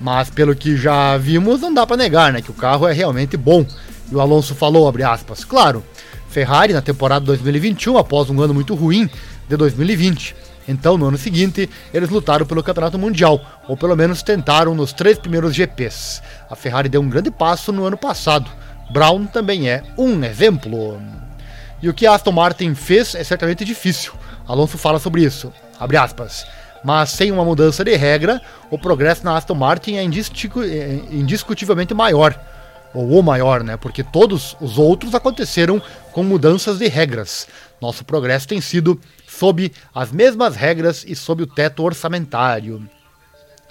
Mas 0.00 0.30
pelo 0.30 0.54
que 0.54 0.76
já 0.76 1.16
vimos, 1.16 1.60
não 1.60 1.74
dá 1.74 1.84
para 1.84 1.96
negar, 1.96 2.32
né, 2.32 2.40
que 2.40 2.50
o 2.50 2.54
carro 2.54 2.86
é 2.86 2.92
realmente 2.92 3.36
bom. 3.36 3.66
E 4.10 4.14
o 4.14 4.20
Alonso 4.20 4.54
falou, 4.54 4.92
aspas, 5.04 5.44
claro, 5.44 5.84
Ferrari 6.28 6.72
na 6.72 6.82
temporada 6.82 7.24
2021, 7.24 7.96
após 7.96 8.28
um 8.30 8.40
ano 8.40 8.54
muito 8.54 8.74
ruim 8.74 9.08
de 9.48 9.56
2020. 9.56 10.36
Então, 10.68 10.98
no 10.98 11.06
ano 11.06 11.16
seguinte, 11.16 11.68
eles 11.94 12.10
lutaram 12.10 12.44
pelo 12.44 12.62
Campeonato 12.62 12.98
Mundial, 12.98 13.40
ou 13.66 13.76
pelo 13.76 13.96
menos 13.96 14.22
tentaram 14.22 14.74
nos 14.74 14.92
três 14.92 15.18
primeiros 15.18 15.54
GPs. 15.54 16.22
A 16.50 16.54
Ferrari 16.54 16.90
deu 16.90 17.00
um 17.00 17.08
grande 17.08 17.30
passo 17.30 17.72
no 17.72 17.86
ano 17.86 17.96
passado. 17.96 18.50
Brown 18.90 19.26
também 19.26 19.70
é 19.70 19.82
um 19.96 20.22
exemplo. 20.22 21.00
E 21.82 21.88
o 21.88 21.94
que 21.94 22.06
a 22.06 22.14
Aston 22.14 22.32
Martin 22.32 22.74
fez 22.74 23.14
é 23.14 23.24
certamente 23.24 23.64
difícil. 23.64 24.12
Alonso 24.46 24.76
fala 24.76 24.98
sobre 24.98 25.22
isso. 25.22 25.50
Abre 25.80 25.96
aspas. 25.96 26.46
Mas 26.84 27.10
sem 27.10 27.32
uma 27.32 27.44
mudança 27.44 27.82
de 27.82 27.96
regra, 27.96 28.40
o 28.70 28.78
progresso 28.78 29.24
na 29.24 29.36
Aston 29.36 29.54
Martin 29.54 29.94
é, 29.94 30.02
é 30.02 30.04
indiscutivelmente 31.10 31.94
maior 31.94 32.38
ou 32.94 33.18
o 33.18 33.22
maior, 33.22 33.62
né? 33.62 33.76
Porque 33.76 34.02
todos 34.02 34.56
os 34.60 34.78
outros 34.78 35.14
aconteceram 35.14 35.80
com 36.12 36.22
mudanças 36.22 36.78
de 36.78 36.88
regras. 36.88 37.46
Nosso 37.80 38.04
progresso 38.04 38.48
tem 38.48 38.60
sido 38.60 39.00
sob 39.26 39.72
as 39.94 40.10
mesmas 40.10 40.56
regras 40.56 41.04
e 41.06 41.14
sob 41.14 41.42
o 41.42 41.46
teto 41.46 41.82
orçamentário. 41.82 42.88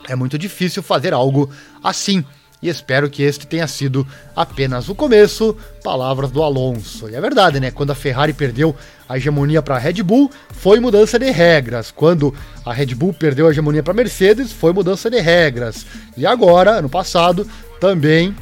É 0.08 0.16
muito 0.16 0.38
difícil 0.38 0.82
fazer 0.82 1.14
algo 1.14 1.50
assim. 1.84 2.24
E 2.60 2.70
espero 2.70 3.08
que 3.08 3.22
este 3.22 3.46
tenha 3.46 3.68
sido 3.68 4.08
apenas 4.36 4.90
o 4.90 4.96
começo. 4.96 5.56
Palavras 5.84 6.32
do 6.32 6.42
Alonso. 6.42 7.08
E 7.08 7.16
é 7.16 7.22
verdade, 7.22 7.60
né? 7.60 7.70
Quando 7.70 7.92
a 7.92 7.96
Ferrari 7.96 8.34
perdeu 8.34 8.76
a 9.08 9.16
hegemonia 9.18 9.62
para 9.62 9.76
a 9.76 9.80
Red 9.80 10.02
Bull, 10.02 10.32
foi 10.50 10.80
mudança 10.80 11.20
de 11.20 11.30
regras. 11.30 11.92
Quando 11.92 12.34
a 12.66 12.74
Red 12.74 12.96
Bull 12.96 13.14
perdeu 13.14 13.48
a 13.48 13.52
hegemonia 13.52 13.84
para 13.84 13.94
a 13.94 13.96
Mercedes, 13.96 14.52
foi 14.52 14.74
mudança 14.74 15.10
de 15.10 15.20
regras. 15.20 15.86
E 16.16 16.26
agora, 16.26 16.72
ano 16.72 16.90
passado, 16.90 17.48
também 17.80 18.36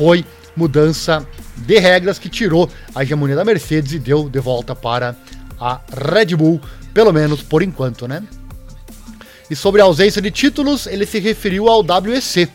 foi 0.00 0.24
mudança 0.56 1.28
de 1.58 1.78
regras 1.78 2.18
que 2.18 2.30
tirou 2.30 2.70
a 2.94 3.02
hegemonia 3.02 3.36
da 3.36 3.44
Mercedes 3.44 3.92
e 3.92 3.98
deu 3.98 4.30
de 4.30 4.40
volta 4.40 4.74
para 4.74 5.14
a 5.60 5.78
Red 5.94 6.34
Bull, 6.36 6.58
pelo 6.94 7.12
menos 7.12 7.42
por 7.42 7.62
enquanto, 7.62 8.08
né? 8.08 8.22
E 9.50 9.54
sobre 9.54 9.82
a 9.82 9.84
ausência 9.84 10.22
de 10.22 10.30
títulos, 10.30 10.86
ele 10.86 11.04
se 11.04 11.18
referiu 11.18 11.68
ao 11.68 11.84
WEC. 11.84 12.48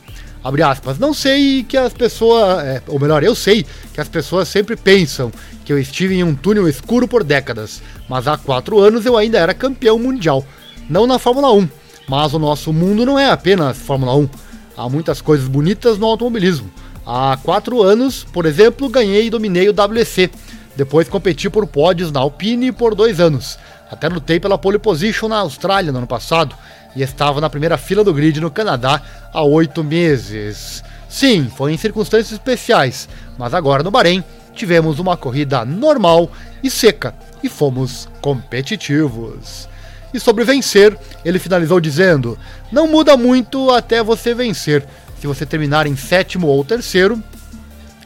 Abre 0.43 0.64
aspas, 0.64 0.98
não 0.98 1.14
sei 1.14 1.62
que 1.62 1.78
as 1.78 1.93
pessoas, 1.93 2.64
é, 2.64 2.82
ou 2.88 3.00
melhor, 3.00 3.24
eu 3.24 3.36
sei 3.36 3.64
que 3.93 4.02
as 4.02 4.10
pessoas 4.10 4.48
sempre 4.48 4.76
pensam 4.76 5.32
que 5.64 5.72
eu 5.72 5.78
estive 5.78 6.16
em 6.16 6.24
um 6.24 6.34
túnel 6.34 6.68
escuro 6.68 7.08
por 7.08 7.24
décadas, 7.24 7.80
mas 8.10 8.28
há 8.28 8.39
quatro 8.39 8.80
anos 8.80 9.06
eu 9.06 9.16
ainda 9.16 9.38
era 9.38 9.54
campeão 9.54 10.00
mundial. 10.00 10.43
Não 10.89 11.06
na 11.06 11.20
Fórmula 11.20 11.54
1, 11.54 11.70
mas 12.10 12.34
o 12.34 12.39
nosso 12.39 12.74
mundo 12.74 13.06
não 13.06 13.20
é 13.20 13.30
apenas 13.30 13.78
Fórmula 13.78 14.16
1. 14.16 14.30
Há 14.76 14.89
muitas 14.89 15.22
coisas 15.22 15.48
bonitas 15.48 16.00
no 16.00 16.08
automobilismo. 16.08 16.72
Há 17.06 17.38
quatro 17.43 17.84
anos, 17.84 18.24
por 18.24 18.45
exemplo, 18.45 18.89
ganhei 18.89 19.28
e 19.28 19.30
dominei 19.30 19.70
o 19.70 19.74
WC. 19.74 20.32
Depois 20.76 21.08
competi 21.08 21.49
por 21.49 21.68
pódios 21.68 22.12
na 22.12 22.20
Alpine 22.20 22.72
por 22.72 22.95
dois 22.95 23.20
anos. 23.20 23.60
Até 23.91 24.10
lutei 24.10 24.39
pela 24.39 24.58
pole 24.58 24.80
position 24.80 25.28
na 25.30 25.38
Austrália 25.38 25.91
no 25.91 25.99
ano 25.99 26.08
passado 26.08 26.56
e 26.95 27.03
estava 27.03 27.39
na 27.39 27.49
primeira 27.49 27.78
fila 27.78 28.03
do 28.03 28.14
grid 28.14 28.41
no 28.41 28.49
Canadá 28.49 29.01
há 29.32 29.43
oito 29.43 29.84
meses. 29.84 30.84
Sim, 31.08 31.51
foi 31.56 31.74
em 31.74 31.78
circunstâncias 31.78 32.32
especiais, 32.32 33.08
mas 33.38 33.53
agora 33.53 33.84
no 33.84 33.91
Bahrein 33.91 34.24
tivemos 34.53 34.97
uma 34.97 35.16
corrida 35.16 35.64
normal 35.64 36.32
e 36.64 36.72
seca 36.72 37.14
e 37.43 37.49
fomos 37.49 38.10
competitivos. 38.22 39.70
E 40.14 40.20
sobre 40.20 40.43
vencer, 40.43 40.97
ele 41.24 41.38
finalizou 41.38 41.80
dizendo: 41.80 42.39
Não 42.72 42.88
muda 42.88 43.16
muito 43.16 43.70
até 43.70 44.01
você 44.01 44.34
vencer. 44.34 44.86
Se 45.26 45.28
você 45.28 45.43
terminar 45.43 45.88
em 45.88 45.95
sétimo 45.95 46.45
ou 46.45 46.63
terceiro, 46.63 47.19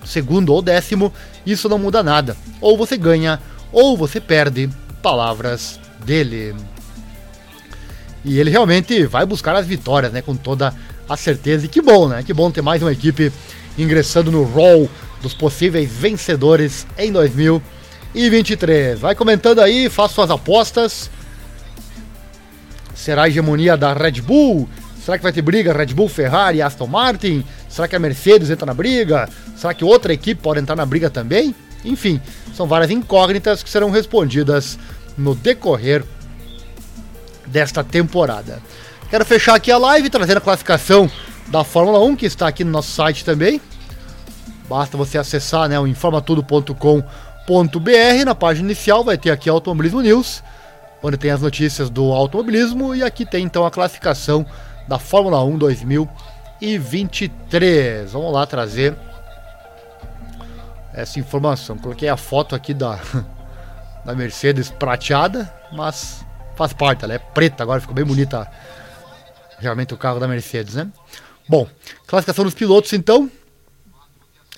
segundo 0.06 0.54
ou 0.54 0.62
décimo, 0.62 1.14
isso 1.46 1.68
não 1.68 1.78
muda 1.78 2.02
nada. 2.02 2.38
Ou 2.62 2.78
você 2.78 2.96
ganha 2.96 3.42
ou 3.74 3.98
você 3.98 4.22
perde. 4.22 4.70
Palavras 5.02 5.82
dele. 6.06 6.56
E 8.24 8.40
ele 8.40 8.50
realmente 8.50 9.06
vai 9.06 9.26
buscar 9.26 9.54
as 9.54 9.68
vitórias, 9.68 10.14
né? 10.14 10.22
Com 10.22 10.34
toda 10.34 10.74
a 11.10 11.18
certeza. 11.18 11.66
E 11.66 11.68
que 11.68 11.82
bom, 11.82 12.08
né? 12.08 12.24
Que 12.24 12.34
bom 12.34 12.50
ter 12.50 12.62
mais 12.62 12.82
uma 12.82 12.94
equipe 12.94 13.34
ingressando 13.78 14.32
no 14.32 14.44
rol 14.44 14.90
dos 15.22 15.34
possíveis 15.34 15.92
vencedores 15.92 16.88
em 16.98 17.12
2023. 17.12 18.98
Vai 18.98 19.14
comentando 19.14 19.60
aí, 19.60 19.90
faça 19.90 20.14
suas 20.14 20.32
apostas. 20.32 21.12
Será 22.96 23.24
a 23.24 23.28
hegemonia 23.28 23.76
da 23.76 23.92
Red 23.92 24.22
Bull? 24.22 24.70
Será 25.10 25.18
que 25.18 25.24
vai 25.24 25.34
ter 25.34 25.42
briga 25.42 25.74
Red 25.74 25.88
Bull, 25.88 26.08
Ferrari, 26.08 26.62
Aston 26.62 26.86
Martin? 26.86 27.44
Será 27.68 27.88
que 27.88 27.96
a 27.96 28.00
Mercedes 28.00 28.52
entra 28.52 28.68
na 28.68 28.76
briga? 28.76 29.28
Será 29.58 29.74
que 29.74 29.84
outra 29.84 30.14
equipe 30.14 30.40
pode 30.40 30.60
entrar 30.60 30.76
na 30.76 30.86
briga 30.86 31.10
também? 31.10 31.56
Enfim, 31.84 32.22
são 32.54 32.68
várias 32.68 32.92
incógnitas 32.92 33.64
que 33.64 33.72
serão 33.72 33.90
respondidas 33.90 34.78
no 35.18 35.34
decorrer 35.34 36.04
desta 37.48 37.84
temporada. 37.84 38.62
Quero 39.10 39.26
fechar 39.26 39.56
aqui 39.56 39.72
a 39.72 39.80
live 39.80 40.12
trazendo 40.12 40.38
a 40.38 40.42
classificação 40.42 41.10
da 41.48 41.64
Fórmula 41.64 42.00
1 42.02 42.16
que 42.16 42.28
está 42.28 42.48
aqui 42.48 42.64
no 42.64 42.70
nosso 42.70 42.92
site 42.92 43.26
também. 43.26 43.60
Basta 44.70 44.96
você 44.96 45.18
acessar 45.18 45.68
né, 45.68 45.80
o 45.80 45.88
informatudo.com.br. 45.88 48.26
Na 48.28 48.36
página 48.36 48.68
inicial 48.68 49.04
vai 49.04 49.18
ter 49.18 49.32
aqui 49.32 49.50
Automobilismo 49.50 50.02
News, 50.02 50.44
onde 51.02 51.18
tem 51.18 51.32
as 51.32 51.42
notícias 51.42 51.90
do 51.90 52.12
automobilismo 52.12 52.94
e 52.94 53.02
aqui 53.02 53.26
tem 53.26 53.44
então 53.44 53.66
a 53.66 53.72
classificação 53.72 54.46
da 54.90 54.98
Fórmula 54.98 55.44
1 55.44 55.60
2023. 55.60 58.12
Vamos 58.12 58.34
lá 58.34 58.48
trazer 58.48 58.96
essa 60.92 61.20
informação. 61.20 61.78
Coloquei 61.78 62.10
a 62.10 62.18
foto 62.18 62.56
aqui 62.56 62.74
da, 62.74 63.00
da 64.04 64.16
Mercedes 64.16 64.72
prateada, 64.72 65.54
mas 65.72 66.26
faz 66.56 66.74
parte, 66.74 67.06
ela 67.06 67.14
é 67.14 67.20
preta 67.20 67.62
agora, 67.62 67.80
ficou 67.80 67.96
bem 67.96 68.04
bonita 68.04 68.50
realmente 69.60 69.94
o 69.94 69.98
carro 69.98 70.20
da 70.20 70.28
Mercedes, 70.28 70.74
né? 70.74 70.88
Bom, 71.48 71.68
classificação 72.08 72.44
dos 72.44 72.56
pilotos 72.56 72.92
então. 72.92 73.30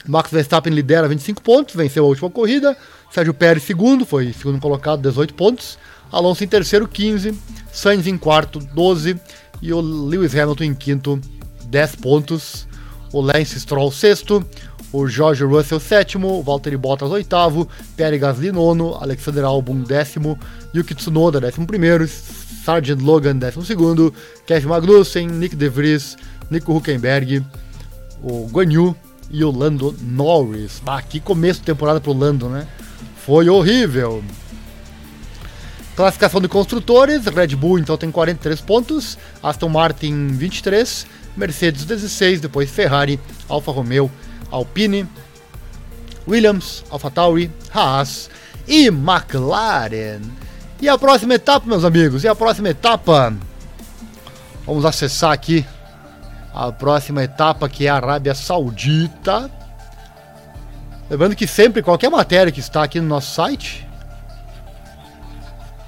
Max 0.07 0.31
Verstappen 0.31 0.73
lidera 0.73 1.09
25 1.09 1.41
pontos, 1.41 1.75
venceu 1.75 2.05
a 2.05 2.07
última 2.07 2.29
corrida. 2.29 2.77
Sérgio 3.11 3.33
Pérez 3.33 3.63
segundo, 3.63 4.05
foi 4.05 4.31
segundo 4.31 4.61
colocado, 4.61 5.01
18 5.01 5.33
pontos. 5.33 5.77
Alonso 6.09 6.41
em 6.43 6.47
terceiro, 6.47 6.87
15. 6.87 7.37
Sainz 7.71 8.07
em 8.07 8.17
quarto, 8.17 8.59
12. 8.59 9.19
E 9.61 9.71
o 9.73 9.79
Lewis 9.79 10.35
Hamilton 10.35 10.63
em 10.63 10.73
quinto, 10.73 11.21
10 11.65 11.95
pontos. 11.97 12.67
O 13.13 13.19
Lance 13.19 13.59
Stroll 13.59 13.91
sexto 13.91 14.45
o 14.93 15.07
George 15.07 15.43
Russell 15.43 15.79
sétimo, 15.79 16.43
Valtteri 16.43 16.75
Bottas 16.75 17.11
oitavo, 17.11 17.67
Pierre 17.95 18.17
Gasly 18.17 18.51
nono, 18.51 18.95
Alexander 18.95 19.45
Albon 19.45 19.81
décimo, 19.81 20.37
Yuki 20.75 20.93
Tsunoda 20.93 21.39
décimo 21.39 21.65
primeiro, 21.65 22.07
Sargent 22.07 23.01
Logan 23.01 23.37
décimo 23.37 23.63
segundo, 23.63 24.13
Kevin 24.45 24.67
Magnussen, 24.67 25.27
Nick 25.27 25.55
De 25.55 25.69
Vries, 25.69 26.17
Nico 26.49 26.75
Huckenberg, 26.75 27.43
o 28.21 28.47
Guan 28.51 28.71
Yu 28.71 28.95
e 29.29 29.43
o 29.43 29.51
Lando 29.51 29.95
Norris. 30.01 30.81
Ah, 30.85 31.01
que 31.01 31.19
começo 31.21 31.61
de 31.61 31.67
temporada 31.67 32.01
pro 32.01 32.11
Lando, 32.11 32.49
né? 32.49 32.67
Foi 33.25 33.49
horrível. 33.49 34.21
Classificação 35.95 36.39
de 36.39 36.47
construtores, 36.47 37.25
Red 37.25 37.55
Bull 37.55 37.79
então 37.79 37.97
tem 37.97 38.09
43 38.09 38.61
pontos, 38.61 39.17
Aston 39.43 39.69
Martin 39.69 40.27
23, 40.29 41.05
Mercedes 41.35 41.85
16, 41.85 42.41
depois 42.41 42.69
Ferrari, 42.71 43.19
Alfa 43.49 43.71
Romeo 43.71 44.09
Alpine, 44.51 45.07
Williams, 46.27 46.83
AlphaTauri, 46.91 47.49
Haas 47.73 48.29
e 48.67 48.87
McLaren. 48.87 50.21
E 50.79 50.89
a 50.89 50.97
próxima 50.97 51.35
etapa, 51.35 51.65
meus 51.67 51.85
amigos, 51.85 52.23
e 52.23 52.27
a 52.27 52.35
próxima 52.35 52.69
etapa, 52.69 53.33
vamos 54.65 54.83
acessar 54.83 55.31
aqui 55.31 55.65
a 56.53 56.71
próxima 56.71 57.23
etapa 57.23 57.69
que 57.69 57.87
é 57.87 57.89
a 57.89 57.95
Arábia 57.95 58.35
Saudita. 58.35 59.49
Lembrando 61.09 61.35
que 61.35 61.47
sempre 61.47 61.81
qualquer 61.81 62.09
matéria 62.09 62.51
que 62.51 62.59
está 62.59 62.83
aqui 62.83 62.99
no 62.99 63.07
nosso 63.07 63.33
site, 63.33 63.87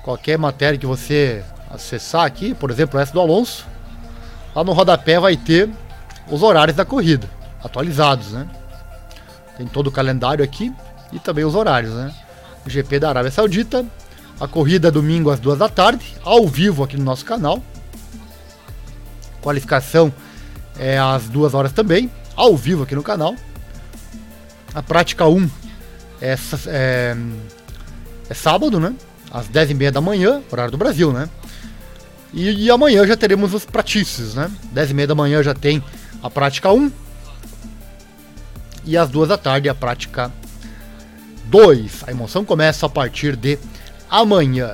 qualquer 0.04 0.38
matéria 0.38 0.78
que 0.78 0.86
você 0.86 1.43
acessar 1.72 2.26
aqui, 2.26 2.54
por 2.54 2.70
exemplo, 2.70 2.99
essa 2.99 3.14
do 3.14 3.20
Alonso, 3.20 3.66
lá 4.54 4.64
no 4.64 4.74
rodapé 4.74 5.20
vai 5.20 5.36
ter 5.36 5.70
os 6.30 6.43
horários 6.43 6.76
da 6.76 6.86
corrida 6.86 7.28
atualizados, 7.64 8.34
né? 8.34 8.47
Tem 9.58 9.66
todo 9.66 9.88
o 9.88 9.91
calendário 9.91 10.43
aqui 10.43 10.72
e 11.12 11.20
também 11.20 11.45
os 11.45 11.56
horários, 11.56 11.93
né? 11.93 12.14
O 12.66 12.70
GP 12.70 12.99
da 12.99 13.10
Arábia 13.10 13.32
Saudita, 13.32 13.86
a 14.39 14.47
corrida 14.47 14.89
é 14.89 14.91
domingo 14.91 15.30
às 15.30 15.39
duas 15.39 15.58
da 15.58 15.70
tarde, 15.70 16.16
ao 16.24 16.47
vivo 16.47 16.84
aqui 16.84 16.97
no 16.97 17.04
nosso 17.04 17.24
canal. 17.26 17.64
Qualificação 19.41 20.14
é 20.78 20.97
às 20.99 21.28
duas 21.28 21.54
horas 21.54 21.72
também, 21.72 22.12
ao 22.36 22.56
vivo 22.58 22.84
aqui 22.84 22.95
no 22.95 23.04
canal. 23.04 23.36
A 24.74 24.82
prática 24.82 25.28
1 25.28 25.49
é, 26.22 26.36
é, 26.68 27.18
é 28.30 28.34
sábado, 28.34 28.80
né? 28.80 28.93
Às 29.34 29.47
10 29.47 29.71
e 29.71 29.73
meia 29.73 29.91
da 29.91 29.99
manhã, 29.99 30.41
horário 30.51 30.71
do 30.71 30.77
Brasil, 30.77 31.11
né? 31.11 31.27
E, 32.31 32.65
e 32.65 32.71
amanhã 32.71 33.05
já 33.05 33.17
teremos 33.17 33.53
os 33.53 33.65
pratícios, 33.65 34.36
né? 34.36 34.49
10 34.71 34.91
e 34.91 34.93
meia 34.93 35.07
da 35.07 35.15
manhã 35.15 35.41
já 35.41 35.53
tem 35.53 35.84
a 36.21 36.29
prática 36.29 36.71
1, 36.71 36.91
e 38.86 38.97
às 38.97 39.09
duas 39.09 39.29
da 39.29 39.38
tarde 39.38 39.69
a 39.69 39.75
prática 39.75 40.31
2. 41.45 42.03
A 42.07 42.11
emoção 42.11 42.43
começa 42.43 42.86
a 42.86 42.89
partir 42.89 43.36
de 43.36 43.57
amanhã. 44.09 44.73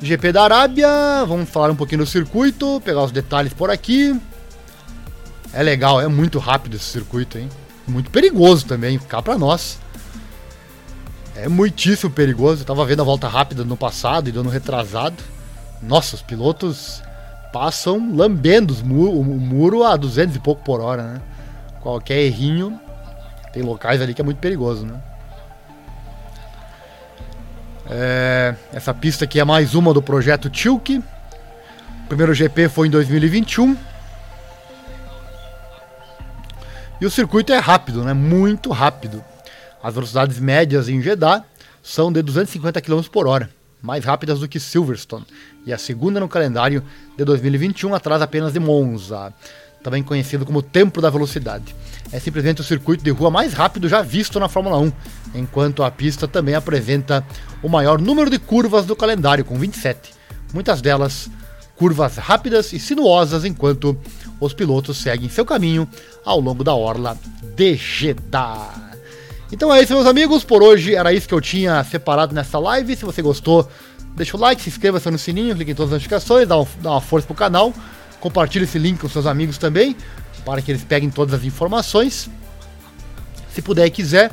GP 0.00 0.32
da 0.32 0.44
Arábia, 0.44 0.88
vamos 1.26 1.48
falar 1.48 1.70
um 1.70 1.76
pouquinho 1.76 2.04
do 2.04 2.06
circuito, 2.06 2.80
pegar 2.84 3.02
os 3.02 3.12
detalhes 3.12 3.52
por 3.52 3.70
aqui. 3.70 4.18
É 5.52 5.62
legal, 5.62 6.00
é 6.00 6.08
muito 6.08 6.38
rápido 6.38 6.76
esse 6.76 6.84
circuito, 6.84 7.38
hein? 7.38 7.48
Muito 7.86 8.10
perigoso 8.10 8.66
também, 8.66 8.98
cá 8.98 9.22
para 9.22 9.38
nós. 9.38 9.78
É 11.36 11.48
muitíssimo 11.48 12.12
perigoso. 12.12 12.62
Eu 12.62 12.66
tava 12.66 12.84
vendo 12.84 13.02
a 13.02 13.04
volta 13.04 13.28
rápida 13.28 13.64
no 13.64 13.76
passado 13.76 14.28
e 14.28 14.32
dando 14.32 14.48
retrasado. 14.48 15.22
Nossa, 15.82 16.14
os 16.14 16.22
pilotos 16.22 17.02
passam 17.52 18.14
lambendo 18.14 18.74
o 18.74 19.24
muro 19.24 19.84
a 19.84 19.96
200 19.96 20.36
e 20.36 20.38
pouco 20.38 20.62
por 20.62 20.80
hora, 20.80 21.02
né? 21.02 21.20
Qualquer 21.80 22.20
errinho 22.20 22.80
tem 23.52 23.62
locais 23.62 24.00
ali 24.00 24.14
que 24.14 24.20
é 24.20 24.24
muito 24.24 24.38
perigoso, 24.38 24.86
né? 24.86 25.00
É, 27.88 28.54
essa 28.72 28.94
pista 28.94 29.24
aqui 29.24 29.38
é 29.38 29.44
mais 29.44 29.74
uma 29.74 29.92
do 29.92 30.00
projeto 30.00 30.48
Tilk. 30.48 30.98
O 30.98 32.06
primeiro 32.08 32.32
GP 32.32 32.68
foi 32.68 32.88
em 32.88 32.90
2021. 32.90 33.76
E 37.00 37.06
o 37.06 37.10
circuito 37.10 37.52
é 37.52 37.58
rápido, 37.58 38.02
né? 38.02 38.14
Muito 38.14 38.72
rápido. 38.72 39.22
As 39.84 39.94
velocidades 39.94 40.40
médias 40.40 40.88
em 40.88 41.02
Jeddah 41.02 41.44
são 41.82 42.10
de 42.10 42.22
250 42.22 42.80
km 42.80 43.02
por 43.12 43.26
hora, 43.26 43.50
mais 43.82 44.04
rápidas 44.04 44.40
do 44.40 44.48
que 44.48 44.58
Silverstone. 44.58 45.26
E 45.66 45.72
a 45.74 45.78
segunda 45.78 46.18
no 46.18 46.28
calendário 46.28 46.82
de 47.16 47.24
2021, 47.24 47.94
atrás 47.94 48.22
apenas 48.22 48.54
de 48.54 48.58
Monza, 48.58 49.34
também 49.82 50.02
conhecido 50.02 50.46
como 50.46 50.62
Templo 50.62 51.02
da 51.02 51.10
Velocidade 51.10 51.76
é 52.14 52.20
simplesmente 52.20 52.60
o 52.60 52.64
circuito 52.64 53.02
de 53.02 53.10
rua 53.10 53.30
mais 53.30 53.52
rápido 53.52 53.88
já 53.88 54.00
visto 54.00 54.38
na 54.38 54.48
Fórmula 54.48 54.78
1, 54.78 54.92
enquanto 55.34 55.82
a 55.82 55.90
pista 55.90 56.28
também 56.28 56.54
apresenta 56.54 57.26
o 57.62 57.68
maior 57.68 58.00
número 58.00 58.30
de 58.30 58.38
curvas 58.38 58.86
do 58.86 58.94
calendário, 58.94 59.44
com 59.44 59.58
27. 59.58 60.14
Muitas 60.52 60.80
delas 60.80 61.28
curvas 61.76 62.16
rápidas 62.16 62.72
e 62.72 62.78
sinuosas, 62.78 63.44
enquanto 63.44 63.98
os 64.40 64.54
pilotos 64.54 64.98
seguem 64.98 65.28
seu 65.28 65.44
caminho 65.44 65.88
ao 66.24 66.38
longo 66.38 66.62
da 66.62 66.74
orla 66.74 67.18
de 67.56 67.74
Jeddah. 67.74 68.83
Então 69.54 69.72
é 69.72 69.80
isso, 69.80 69.94
meus 69.94 70.04
amigos. 70.04 70.42
Por 70.42 70.64
hoje 70.64 70.96
era 70.96 71.12
isso 71.12 71.28
que 71.28 71.32
eu 71.32 71.40
tinha 71.40 71.84
separado 71.84 72.34
nessa 72.34 72.58
live. 72.58 72.96
Se 72.96 73.04
você 73.04 73.22
gostou, 73.22 73.70
deixa 74.16 74.36
o 74.36 74.40
like, 74.40 74.60
se 74.60 74.68
inscreva-se 74.68 75.08
no 75.08 75.16
sininho, 75.16 75.54
clique 75.54 75.70
em 75.70 75.74
todas 75.76 75.92
as 75.92 75.98
notificações, 75.98 76.48
dá, 76.48 76.58
um, 76.58 76.66
dá 76.82 76.90
uma 76.90 77.00
força 77.00 77.24
pro 77.24 77.36
canal. 77.36 77.72
Compartilhe 78.18 78.64
esse 78.64 78.80
link 78.80 78.98
com 78.98 79.08
seus 79.08 79.26
amigos 79.26 79.56
também 79.56 79.96
para 80.44 80.60
que 80.60 80.72
eles 80.72 80.82
peguem 80.82 81.08
todas 81.08 81.34
as 81.34 81.44
informações. 81.44 82.28
Se 83.54 83.62
puder 83.62 83.86
e 83.86 83.90
quiser, 83.92 84.32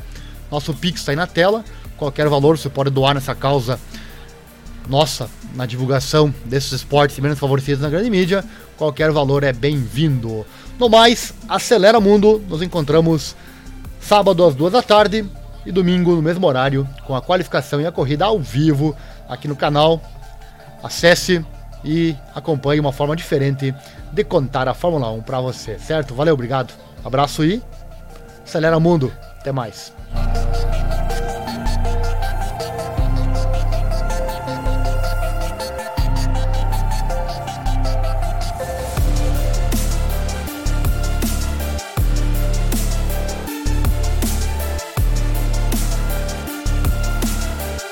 nosso 0.49 0.73
Pix 0.73 1.01
está 1.01 1.11
aí 1.11 1.15
na 1.15 1.27
tela. 1.27 1.63
Qualquer 1.97 2.27
valor 2.27 2.57
você 2.57 2.67
pode 2.67 2.89
doar 2.89 3.13
nessa 3.13 3.35
causa 3.35 3.79
nossa, 4.89 5.29
na 5.53 5.67
divulgação 5.67 6.33
desses 6.45 6.71
esportes 6.71 7.19
menos 7.19 7.37
favorecidos 7.37 7.83
na 7.83 7.91
grande 7.91 8.09
mídia. 8.09 8.43
Qualquer 8.75 9.11
valor 9.11 9.43
é 9.43 9.53
bem-vindo. 9.53 10.43
No 10.79 10.89
mais, 10.89 11.31
acelera 11.47 11.99
mundo. 11.99 12.43
Nos 12.49 12.63
encontramos 12.63 13.35
sábado 14.01 14.43
às 14.43 14.55
duas 14.55 14.73
da 14.73 14.81
tarde 14.81 15.25
e 15.65 15.71
domingo 15.71 16.15
no 16.15 16.21
mesmo 16.21 16.45
horário 16.47 16.87
com 17.05 17.15
a 17.15 17.21
qualificação 17.21 17.79
e 17.79 17.85
a 17.85 17.91
corrida 17.91 18.25
ao 18.25 18.39
vivo 18.39 18.95
aqui 19.29 19.47
no 19.47 19.55
canal. 19.55 20.01
Acesse 20.83 21.45
e 21.85 22.15
acompanhe 22.35 22.79
uma 22.79 22.91
forma 22.91 23.15
diferente 23.15 23.73
de 24.11 24.23
contar 24.23 24.67
a 24.67 24.73
Fórmula 24.73 25.11
1 25.11 25.21
para 25.21 25.39
você, 25.39 25.77
certo? 25.79 26.13
Valeu, 26.13 26.33
obrigado. 26.33 26.73
Abraço 27.05 27.45
e 27.45 27.61
acelera 28.43 28.79
mundo. 28.79 29.11
Até 29.39 29.51
mais. 29.51 29.93